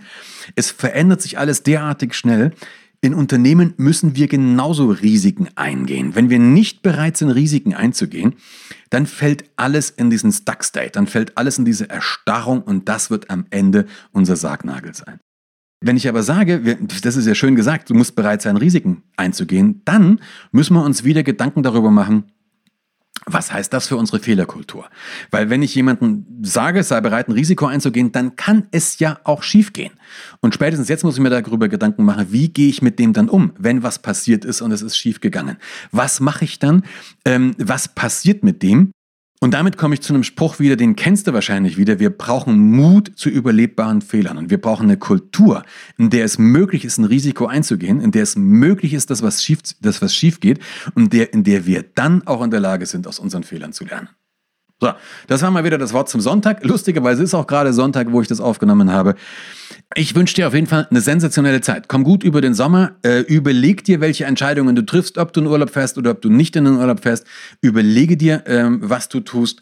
es 0.55 0.71
verändert 0.71 1.21
sich 1.21 1.37
alles 1.37 1.63
derartig 1.63 2.13
schnell. 2.15 2.51
In 3.03 3.13
Unternehmen 3.13 3.73
müssen 3.75 4.15
wir 4.15 4.29
genauso 4.29 4.87
Risiken 4.87 5.49
eingehen. 5.55 6.15
Wenn 6.15 6.29
wir 6.29 6.39
nicht 6.39 6.83
bereit 6.83 7.17
sind, 7.17 7.31
Risiken 7.31 7.73
einzugehen, 7.73 8.35
dann 8.91 9.07
fällt 9.07 9.43
alles 9.57 9.89
in 9.89 10.09
diesen 10.09 10.31
Stuck 10.31 10.63
State, 10.63 10.91
dann 10.93 11.07
fällt 11.07 11.37
alles 11.37 11.57
in 11.57 11.65
diese 11.65 11.89
Erstarrung 11.89 12.61
und 12.61 12.87
das 12.87 13.09
wird 13.09 13.29
am 13.29 13.45
Ende 13.49 13.87
unser 14.13 14.37
Sargnagel 14.37 14.93
sein. 14.93 15.19
Wenn 15.81 15.97
ich 15.97 16.07
aber 16.07 16.23
sage, 16.23 16.77
das 17.01 17.17
ist 17.17 17.27
ja 17.27 17.35
schön 17.35 17.55
gesagt, 17.55 17.89
du 17.89 17.93
musst 17.93 18.15
bereit 18.15 18.41
sein, 18.41 18.55
Risiken 18.55 19.03
einzugehen, 19.17 19.81
dann 19.83 20.21
müssen 20.53 20.73
wir 20.73 20.85
uns 20.85 21.03
wieder 21.03 21.23
Gedanken 21.23 21.61
darüber 21.61 21.91
machen, 21.91 22.31
was 23.25 23.53
heißt 23.53 23.71
das 23.73 23.87
für 23.87 23.97
unsere 23.97 24.19
Fehlerkultur? 24.19 24.89
Weil 25.31 25.49
wenn 25.49 25.61
ich 25.61 25.75
jemandem 25.75 26.25
sage, 26.41 26.83
sei 26.83 27.01
bereit, 27.01 27.27
ein 27.27 27.33
Risiko 27.33 27.65
einzugehen, 27.65 28.11
dann 28.11 28.35
kann 28.35 28.67
es 28.71 28.99
ja 28.99 29.19
auch 29.23 29.43
schiefgehen. 29.43 29.93
Und 30.41 30.53
spätestens 30.53 30.89
jetzt 30.89 31.03
muss 31.03 31.15
ich 31.15 31.21
mir 31.21 31.29
darüber 31.29 31.69
Gedanken 31.69 32.03
machen, 32.03 32.27
wie 32.29 32.49
gehe 32.49 32.69
ich 32.69 32.81
mit 32.81 32.99
dem 32.99 33.13
dann 33.13 33.29
um, 33.29 33.53
wenn 33.57 33.83
was 33.83 33.99
passiert 33.99 34.45
ist 34.45 34.61
und 34.61 34.71
es 34.71 34.81
ist 34.81 34.97
schiefgegangen. 34.97 35.57
Was 35.91 36.19
mache 36.19 36.45
ich 36.45 36.59
dann? 36.59 36.83
Ähm, 37.25 37.55
was 37.57 37.87
passiert 37.87 38.43
mit 38.43 38.61
dem? 38.61 38.91
Und 39.43 39.53
damit 39.53 39.75
komme 39.75 39.93
ich 39.93 40.01
zu 40.01 40.13
einem 40.13 40.23
Spruch 40.23 40.59
wieder, 40.59 40.77
den 40.77 40.95
kennst 40.95 41.27
du 41.27 41.33
wahrscheinlich 41.33 41.75
wieder. 41.75 41.99
Wir 41.99 42.11
brauchen 42.11 42.71
Mut 42.71 43.11
zu 43.17 43.27
überlebbaren 43.27 43.99
Fehlern 43.99 44.37
und 44.37 44.49
wir 44.49 44.57
brauchen 44.57 44.83
eine 44.83 44.95
Kultur, 44.95 45.63
in 45.97 46.09
der 46.09 46.23
es 46.23 46.39
möglich 46.39 46.85
ist, 46.85 46.97
ein 46.97 47.03
Risiko 47.03 47.47
einzugehen, 47.47 47.99
in 47.99 48.11
der 48.11 48.23
es 48.23 48.37
möglich 48.37 48.93
ist, 48.93 49.09
dass 49.09 49.21
was 49.21 49.43
schief, 49.43 49.59
dass 49.81 50.01
was 50.01 50.15
schief 50.15 50.39
geht 50.39 50.59
und 50.95 51.11
der, 51.11 51.33
in 51.33 51.43
der 51.43 51.65
wir 51.65 51.83
dann 51.83 52.25
auch 52.25 52.41
in 52.41 52.51
der 52.51 52.61
Lage 52.61 52.85
sind, 52.85 53.05
aus 53.05 53.19
unseren 53.19 53.43
Fehlern 53.43 53.73
zu 53.73 53.83
lernen. 53.83 54.07
So, 54.83 54.91
das 55.27 55.41
war 55.41 55.49
mal 55.49 55.63
wieder 55.63 55.77
das 55.77 55.93
Wort 55.93 56.09
zum 56.09 56.19
Sonntag. 56.19 56.65
Lustigerweise 56.65 57.23
ist 57.23 57.33
auch 57.33 57.47
gerade 57.47 57.71
Sonntag, 57.71 58.11
wo 58.11 58.21
ich 58.21 58.27
das 58.27 58.41
aufgenommen 58.41 58.91
habe. 58.91 59.15
Ich 59.95 60.13
wünsche 60.13 60.35
dir 60.35 60.45
auf 60.45 60.53
jeden 60.53 60.67
Fall 60.67 60.87
eine 60.89 60.99
sensationelle 60.99 61.61
Zeit. 61.61 61.87
Komm 61.87 62.03
gut 62.03 62.21
über 62.21 62.41
den 62.41 62.53
Sommer. 62.53 62.91
Äh, 63.01 63.19
überleg 63.19 63.85
dir, 63.85 64.01
welche 64.01 64.25
Entscheidungen 64.25 64.75
du 64.75 64.85
triffst, 64.85 65.17
ob 65.17 65.31
du 65.31 65.39
in 65.39 65.47
Urlaub 65.47 65.69
fährst 65.69 65.97
oder 65.97 66.11
ob 66.11 66.21
du 66.21 66.29
nicht 66.29 66.57
in 66.57 66.65
den 66.65 66.75
Urlaub 66.75 66.99
fährst. 66.99 67.25
Überlege 67.61 68.17
dir, 68.17 68.43
ähm, 68.45 68.79
was 68.81 69.07
du 69.07 69.21
tust. 69.21 69.61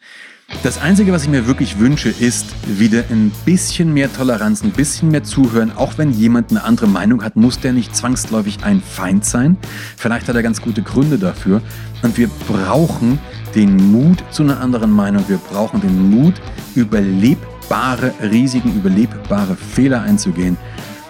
Das 0.63 0.81
Einzige, 0.81 1.11
was 1.11 1.21
ich 1.21 1.29
mir 1.29 1.45
wirklich 1.45 1.77
wünsche, 1.77 2.09
ist 2.09 2.47
wieder 2.65 3.03
ein 3.11 3.31
bisschen 3.45 3.93
mehr 3.93 4.11
Toleranz, 4.11 4.63
ein 4.63 4.71
bisschen 4.71 5.11
mehr 5.11 5.23
Zuhören. 5.23 5.71
Auch 5.71 5.99
wenn 5.99 6.11
jemand 6.11 6.49
eine 6.49 6.63
andere 6.63 6.87
Meinung 6.87 7.23
hat, 7.23 7.35
muss 7.35 7.59
der 7.59 7.73
nicht 7.73 7.95
zwangsläufig 7.95 8.63
ein 8.63 8.81
Feind 8.81 9.23
sein. 9.23 9.57
Vielleicht 9.97 10.27
hat 10.27 10.35
er 10.35 10.41
ganz 10.41 10.63
gute 10.63 10.81
Gründe 10.81 11.19
dafür. 11.19 11.61
Und 12.01 12.17
wir 12.17 12.27
brauchen 12.47 13.19
den 13.55 13.91
Mut 13.91 14.23
zu 14.31 14.43
einer 14.43 14.59
anderen 14.59 14.91
Meinung. 14.91 15.23
Wir 15.27 15.37
brauchen 15.37 15.81
den 15.81 16.09
Mut, 16.09 16.35
überlebbare 16.75 18.13
Risiken, 18.21 18.75
überlebbare 18.75 19.55
Fehler 19.55 20.01
einzugehen. 20.01 20.57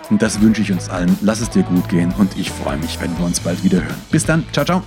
Und 0.10 0.22
das 0.22 0.42
wünsche 0.42 0.62
ich 0.62 0.72
uns 0.72 0.90
allen. 0.90 1.18
Lass 1.22 1.40
es 1.40 1.50
dir 1.50 1.64
gut 1.64 1.88
gehen 1.88 2.14
und 2.18 2.38
ich 2.38 2.52
freue 2.52 2.78
mich, 2.78 3.00
wenn 3.00 3.18
wir 3.18 3.26
uns 3.26 3.40
bald 3.40 3.64
wieder 3.64 3.82
hören. 3.82 3.96
Bis 4.12 4.26
dann. 4.26 4.44
Ciao, 4.52 4.66
ciao. 4.66 4.84